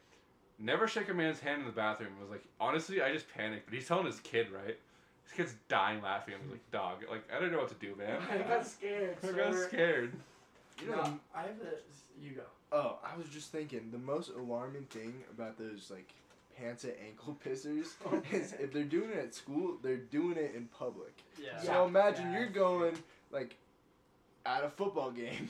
[0.59, 3.67] never shake a man's hand in the bathroom." I was like, honestly, I just panicked.
[3.67, 4.79] But he's telling his kid, right?
[5.25, 6.35] His kid's dying laughing.
[6.35, 9.17] I was like, "Dog, like I don't know what to do, man." I got scared.
[9.23, 9.69] I got sir.
[9.69, 10.13] scared.
[10.81, 11.81] You know, No, I have this.
[12.21, 12.43] You go.
[12.71, 16.13] Oh, I was just thinking the most alarming thing about those like
[16.57, 20.53] pants at ankle pissers oh, is if they're doing it at school, they're doing it
[20.57, 21.15] in public.
[21.43, 21.59] Yeah.
[21.61, 22.41] So imagine Yeah.
[22.41, 22.97] you're going
[23.31, 23.57] like
[24.45, 25.49] at a football game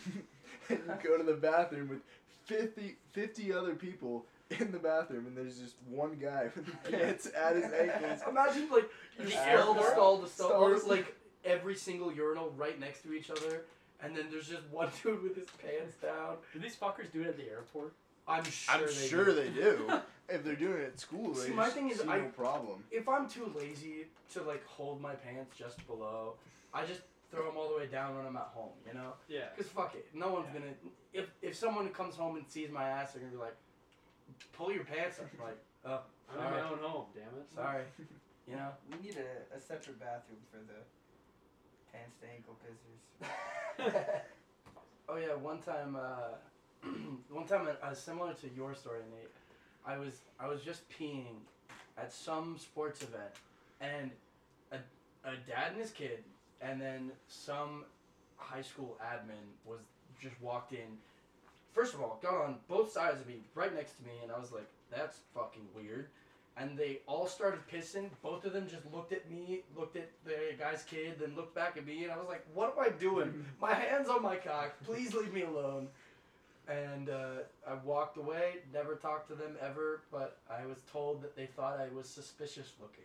[0.68, 2.00] and you go to the bathroom with
[2.46, 4.24] 50, 50 other people
[4.61, 8.20] in the bathroom and there's just one guy with the pants at his ankles.
[8.28, 8.88] Imagine like
[9.18, 13.03] you There's stall to airport stall to stall, or like every single urinal right next
[13.03, 13.64] to each other,
[14.03, 16.36] and then there's just one dude with his pants down.
[16.53, 17.92] Do these fuckers do it at the airport?
[18.26, 18.74] I'm sure.
[18.74, 19.32] I'm they sure do.
[19.34, 19.90] they do.
[20.30, 22.84] If they're doing it at school, they See, my just thing is I- no problem.
[22.90, 26.34] If I'm too lazy to like hold my pants just below,
[26.72, 28.72] I just throw them all the way down when I'm at home.
[28.86, 29.12] You know.
[29.28, 29.46] Yeah.
[29.57, 30.61] Cause fuck it, no one's Yeah.
[30.61, 30.72] gonna.
[31.12, 33.57] If if someone comes home and sees my ass, they're gonna be like,
[34.53, 36.01] "Pull your pants up." I'm like, oh,
[36.31, 37.07] I'm in my own home.
[37.14, 37.47] Damn it.
[37.55, 37.85] sorry.
[38.47, 38.70] You know.
[38.91, 40.81] we need a, a separate bathroom for the
[41.93, 43.29] pants to ankle pissers.
[45.09, 46.37] oh yeah, one time, uh,
[47.31, 49.31] one time, uh, similar to your story, Nate.
[49.87, 51.37] I was I was just peeing
[51.97, 53.33] at some sports event,
[53.81, 54.11] and
[54.72, 54.76] a
[55.29, 56.24] a dad and his kid,
[56.61, 57.85] and then some
[58.37, 59.81] high school admin was
[60.20, 60.99] just walked in.
[61.79, 64.39] First of all, got on both sides of me, right next to me, and I
[64.41, 66.09] was like, "That's fucking weird."
[66.57, 68.11] And they all started pissing.
[68.20, 71.76] Both of them just looked at me, looked at the guy's kid, then looked back
[71.76, 73.47] at me, and I was like, "What am I doing?
[73.61, 74.74] My hands on my cock.
[74.83, 75.87] Please leave me alone."
[76.66, 78.55] And uh, I walked away.
[78.74, 80.01] Never talked to them ever.
[80.11, 83.05] But I was told that they thought I was suspicious looking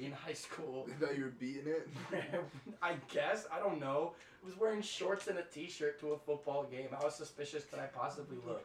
[0.00, 0.86] in high school.
[1.00, 1.88] They thought you were beating it.
[2.82, 4.12] I guess I don't know.
[4.42, 6.88] I was wearing shorts and a T-shirt to a football game.
[6.98, 8.64] How suspicious could I possibly look?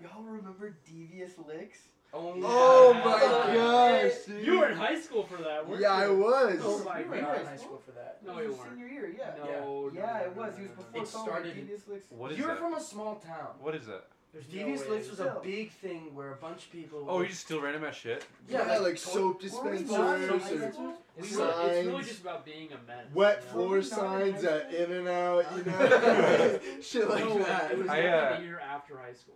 [0.00, 1.78] Y'all remember devious licks?
[2.14, 4.46] Oh, oh, oh my gosh, dude.
[4.46, 6.58] You were in high school for that, weren't Yeah, I was.
[6.62, 8.20] Oh my You were in high school for that.
[8.24, 8.70] No, it you weren't.
[8.70, 9.34] senior year, yeah.
[9.36, 10.52] No, Yeah, no, it no, was.
[10.54, 10.84] no, he was no, no.
[10.84, 12.06] before It started- Devious licks.
[12.10, 12.58] What is You're that?
[12.58, 13.48] from a small town.
[13.60, 14.04] What is that?
[14.32, 14.88] There's No Devious way.
[14.90, 17.06] Licks was a big thing where a bunch of people.
[17.08, 18.24] Oh, you just steal random ass shit.
[18.48, 20.94] Yeah, Yeah, like, like soap Were we dispensers, not or high school?
[21.16, 22.08] It's, really, it's really signs.
[22.08, 23.06] just about being a menace.
[23.14, 23.52] wet you know?
[23.52, 24.74] floor Were we not in signs at?
[24.74, 27.70] In and Out, you know, shit like no, that.
[27.72, 29.34] It was I, like uh, a year after high school.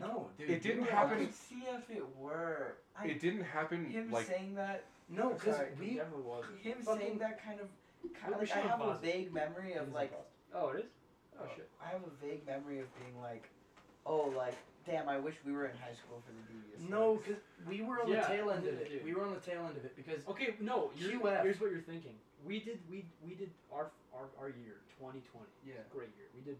[0.00, 0.48] No, dude.
[0.48, 2.76] It didn't you were- I happen- could see if it were.
[2.98, 5.94] I, It didn't happen him like saying that, No, because Sorry, It we.
[5.96, 6.58] definitely wasn't.
[6.60, 7.68] him Fucking- saying that kind of,
[8.14, 10.12] kind But of we like, I should have a pause vague memory of like,
[10.54, 10.90] Oh, it is.
[11.38, 11.68] Oh shit.
[11.84, 13.50] I have a vague memory of being like,
[14.06, 16.90] oh, like, damn, I wish we were in high school for the devious.
[16.90, 18.92] No, because we were on Yeah, the tail end of dude.
[18.92, 19.04] it.
[19.04, 20.90] We were on the tail end of it because Okay, no.
[20.96, 21.42] You're, QF.
[21.42, 22.14] Here's what you're thinking.
[22.44, 22.80] We did.
[22.90, 25.46] We we did our our, our year 2020.
[25.66, 25.74] Yeah.
[25.94, 26.26] Great year.
[26.34, 26.58] We did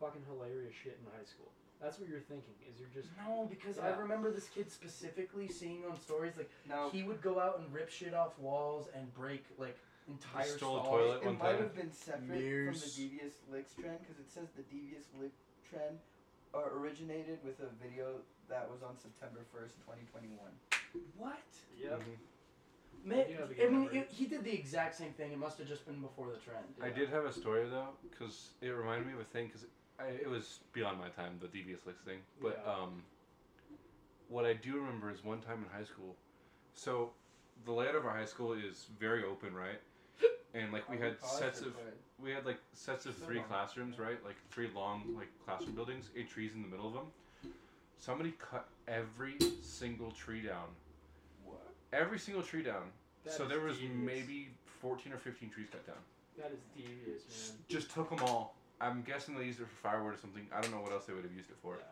[0.00, 1.52] fucking hilarious shit in high school.
[1.82, 2.54] That's what you're thinking.
[2.66, 3.98] Is you're just no, because I Yeah.
[4.00, 7.90] remember this kid specifically seeing on stories like No, he would go out and rip
[7.90, 9.76] shit off walls and break like
[10.08, 10.88] entire stole a stalls.
[10.88, 11.58] toilet it one might time.
[11.68, 15.32] have been separate from the devious licks trend because it says the devious lick
[15.68, 15.98] trend
[16.54, 18.16] uh, originated with a video
[18.48, 20.38] that was on September 1st, 2021.
[21.16, 21.38] What?
[21.80, 22.00] yep.
[23.04, 25.32] Man, You have a I good mean, it, he did the exact same thing.
[25.32, 26.64] It must have just been before the trend.
[26.82, 29.46] I did have a story though, because it reminded me of a thing.
[29.46, 29.66] Because
[30.20, 32.18] it was beyond my time, the devious licks thing.
[32.42, 32.72] But Yeah.
[32.72, 33.02] um,
[34.28, 36.16] what I do remember is one time in high school.
[36.74, 37.12] So,
[37.64, 39.80] the layout of our high school is very open, right?
[40.54, 43.36] And like we Oh, had sets of but- we had like sets of So three
[43.36, 43.46] long.
[43.46, 44.22] classrooms, right?
[44.24, 47.06] Like three long like classroom buildings, eight trees in the middle of them.
[47.98, 50.68] Somebody cut every single tree down.
[51.44, 51.60] What?
[51.92, 52.82] Every single tree down.
[53.24, 53.96] That so there was devious.
[53.96, 54.48] maybe
[54.80, 55.96] 14 or 15 trees cut down.
[56.38, 57.58] That is devious, man.
[57.68, 58.54] Just took them all.
[58.80, 60.46] I'm guessing they used it for firewood or something.
[60.54, 61.74] I don't know what else they would have used it for.
[61.74, 61.82] Yeah.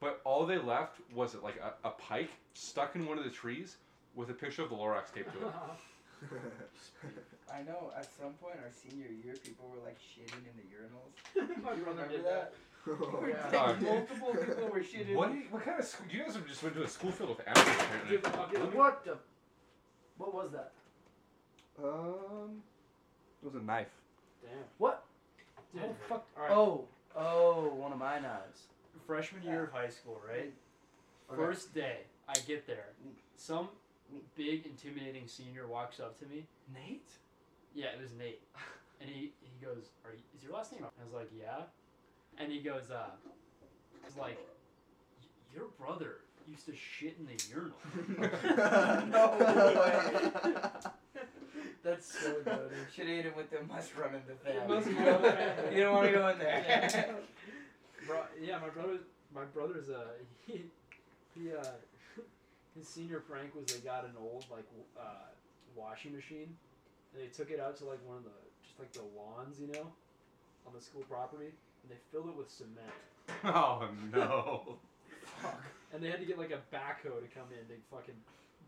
[0.00, 3.30] But all they left was it like a, a pike stuck in one of the
[3.30, 3.76] trees
[4.14, 5.54] with a picture of the Lorax taped to it.
[7.52, 11.12] I know at some point our senior year, people were like shitting in the urinals.
[11.64, 12.52] My You brother remember did that?
[12.88, 13.66] Oh, Yeah.
[13.66, 15.14] Like, multiple people were shitting.
[15.14, 16.06] What, do you- what kind of school?
[16.10, 18.16] You guys have just went to a school filled with animals apparently.
[18.18, 19.18] Okay, me- What the?
[20.16, 20.72] What was that?
[21.82, 22.62] Um,
[23.42, 23.88] it was a knife.
[24.42, 24.52] Damn.
[24.78, 25.04] What?
[25.74, 26.26] Dude, Oh fuck!
[26.36, 26.52] All right.
[26.52, 26.84] Oh,
[27.16, 28.62] oh, one of my knives.
[29.06, 30.52] freshman year of high school, right?
[31.30, 31.36] Okay.
[31.36, 31.98] First day,
[32.28, 32.86] I get there.
[33.36, 33.68] Some
[34.36, 36.44] big intimidating senior walks up to me.
[36.74, 37.08] Nate.
[37.74, 38.40] Yeah, it was Nate,
[39.00, 41.62] and he he goes, "Are you, is your last name?" I was like, "Yeah,"
[42.38, 43.10] and he goes, "Uh,
[44.04, 44.38] he's like,
[45.54, 46.16] your brother
[46.48, 47.78] used to shit in the urinal."
[49.10, 50.52] No way.
[51.82, 52.70] That's so good.
[52.94, 54.92] Should have hit him with the must run in the It family.
[54.92, 55.76] you, don't, in the family.
[55.76, 56.64] you don't want to go in there.
[56.92, 57.12] Yeah.
[58.06, 58.98] Bro, yeah, my brother,
[59.34, 60.08] my brother's uh,
[60.46, 60.64] he,
[61.34, 61.64] he uh,
[62.76, 64.64] his senior prank was they got an old like
[64.98, 65.02] uh,
[65.74, 66.54] washing machine,
[67.12, 69.68] and they took it out to like one of the just like the lawns, you
[69.72, 69.86] know,
[70.66, 71.50] on the school property,
[71.82, 72.94] and they filled it with cement.
[73.44, 74.78] Oh no.
[75.40, 75.62] Fuck.
[75.94, 78.16] And they had to get like a backhoe to come in to fucking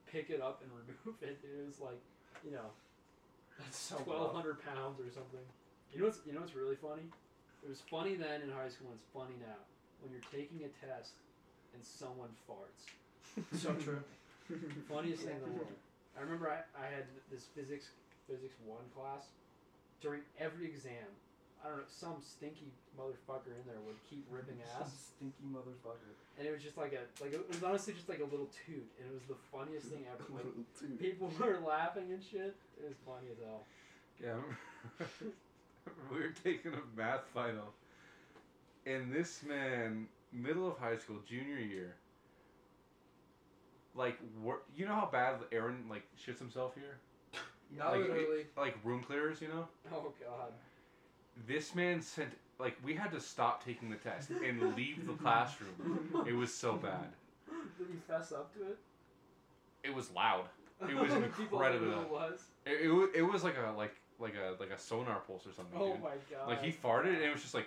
[0.06, 1.38] pick it up and remove it.
[1.42, 1.98] It was like,
[2.44, 2.70] you know,
[3.58, 5.42] That's so twelve hundred pounds or something.
[5.92, 7.10] You know what's you know what's really funny?
[7.64, 9.58] It was funny then in high school and it's funny now.
[10.00, 11.14] When you're taking a test
[11.74, 12.86] and someone farts.
[13.58, 14.02] So true.
[14.88, 15.74] Funniest thing in the world.
[16.16, 17.90] I remember I, I had this physics
[18.32, 19.28] physics one class.
[20.00, 21.06] During every exam,
[21.62, 25.12] I don't know, some stinky motherfucker in there would keep ripping Some ass.
[25.14, 26.10] stinky motherfucker.
[26.38, 28.88] And it was just like a like it was honestly just like a little toot
[28.98, 30.24] and it was the funniest thing ever.
[30.34, 32.56] Like people were laughing and shit.
[32.82, 33.62] It was funny as hell.
[34.22, 34.40] Yeah.
[36.10, 37.72] We were taking a math final,
[38.86, 41.96] and this man, middle of high school, junior year,
[43.96, 46.98] like, wor- you know how bad Aaron like shits himself here,
[47.76, 49.66] Not Like, like room clearers, you know.
[49.92, 50.52] Oh god.
[51.46, 56.24] This man sent like we had to stop taking the test and leave the classroom.
[56.26, 57.08] It was so bad.
[57.78, 58.78] Did he fess up to it?
[59.82, 60.44] It was loud.
[60.88, 62.02] It was incredible.
[62.02, 62.40] it was.
[62.66, 65.78] It, it, it was like a like like a like a sonar pulse or something.
[65.78, 66.02] Oh dude.
[66.02, 66.48] my god.
[66.48, 67.66] Like he farted and it was just like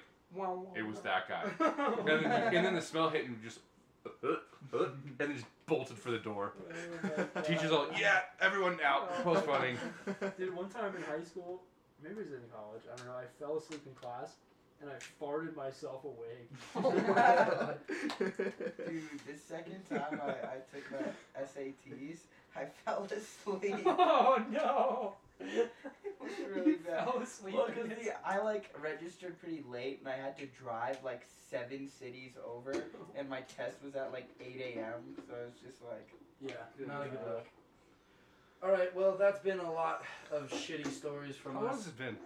[0.76, 1.44] it was that guy.
[1.60, 3.60] and, then, and then the smell hit and just
[4.06, 6.54] uh, uh, uh, and then just bolted for the door.
[6.60, 9.78] Oh my Teachers all yeah, everyone out, postponing.
[10.38, 11.62] Dude, one time in high school,
[12.04, 14.34] maybe it was in college, I don't know, I fell asleep in class
[14.82, 16.50] and I farted myself awake.
[16.76, 17.74] Oh my
[18.88, 22.20] Dude, the second time I, I took my SATs,
[22.56, 23.82] I fell asleep.
[23.86, 25.14] oh no!
[25.42, 25.72] it
[26.20, 27.06] was really You bad.
[27.06, 27.56] fell asleep.
[27.56, 31.26] Well, 'cause against- the, I like registered pretty late, and I had to drive like
[31.50, 32.74] seven cities over,
[33.16, 35.16] and my test was at like 8 a.m.
[35.28, 36.10] So it's just like,
[36.42, 36.54] Yeah,
[36.88, 37.46] not a good look.
[38.64, 41.78] All right, well, that's been a lot of shitty stories from How long us.
[41.78, 42.18] has it been?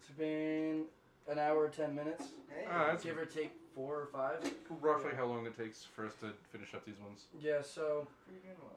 [0.00, 0.84] It's been
[1.28, 4.38] an hour, ten minutes, hey, Ah, that's give or take four or five.
[4.80, 7.24] roughly how long it takes for us to finish up these ones.
[7.40, 8.74] Yeah, so pretty good one.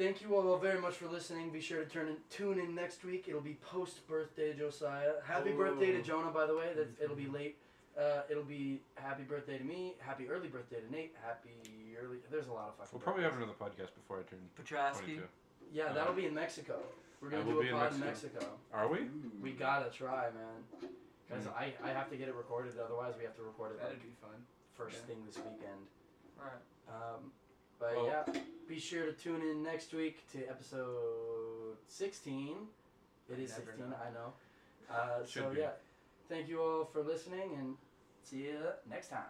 [0.00, 1.50] Thank you all very much for listening.
[1.50, 3.26] Be sure to turn in, tune in next week.
[3.28, 5.12] It'll be post birthday Josiah.
[5.26, 6.68] Happy birthday to Jonah, by the way.
[6.74, 7.56] That it'll be late.
[7.98, 9.94] Uh, it'll be happy birthday to me.
[10.00, 11.14] Happy early birthday to Nate.
[11.22, 11.50] Happy
[12.02, 12.16] early.
[12.30, 12.90] There's a lot of fucking.
[12.92, 15.20] We'll probably have another podcast before I turn Petrosky.
[15.20, 15.22] 22.
[15.72, 16.78] Yeah, that'll be in Mexico.
[17.20, 18.40] We're gonna do a in pod in Mexico.
[18.40, 18.52] Mexico.
[18.72, 19.00] Are we?
[19.42, 20.88] We gotta try, man.
[21.28, 21.52] Because Mm.
[21.54, 22.72] I, I have to get it recorded.
[22.82, 24.34] Otherwise, we have to record it That'd be fun.
[24.74, 25.14] first yeah.
[25.14, 25.84] thing this weekend.
[26.40, 26.64] Alright.
[26.88, 27.30] Um,
[27.80, 28.24] but Well- yeah,
[28.68, 32.68] be sure to tune in next week to episode 16.
[33.28, 33.96] It is 16, know.
[33.96, 34.32] I know.
[34.88, 35.60] Uh, so be.
[35.60, 35.70] yeah,
[36.28, 37.76] thank you all for listening and
[38.22, 38.58] see you
[38.88, 39.24] next time.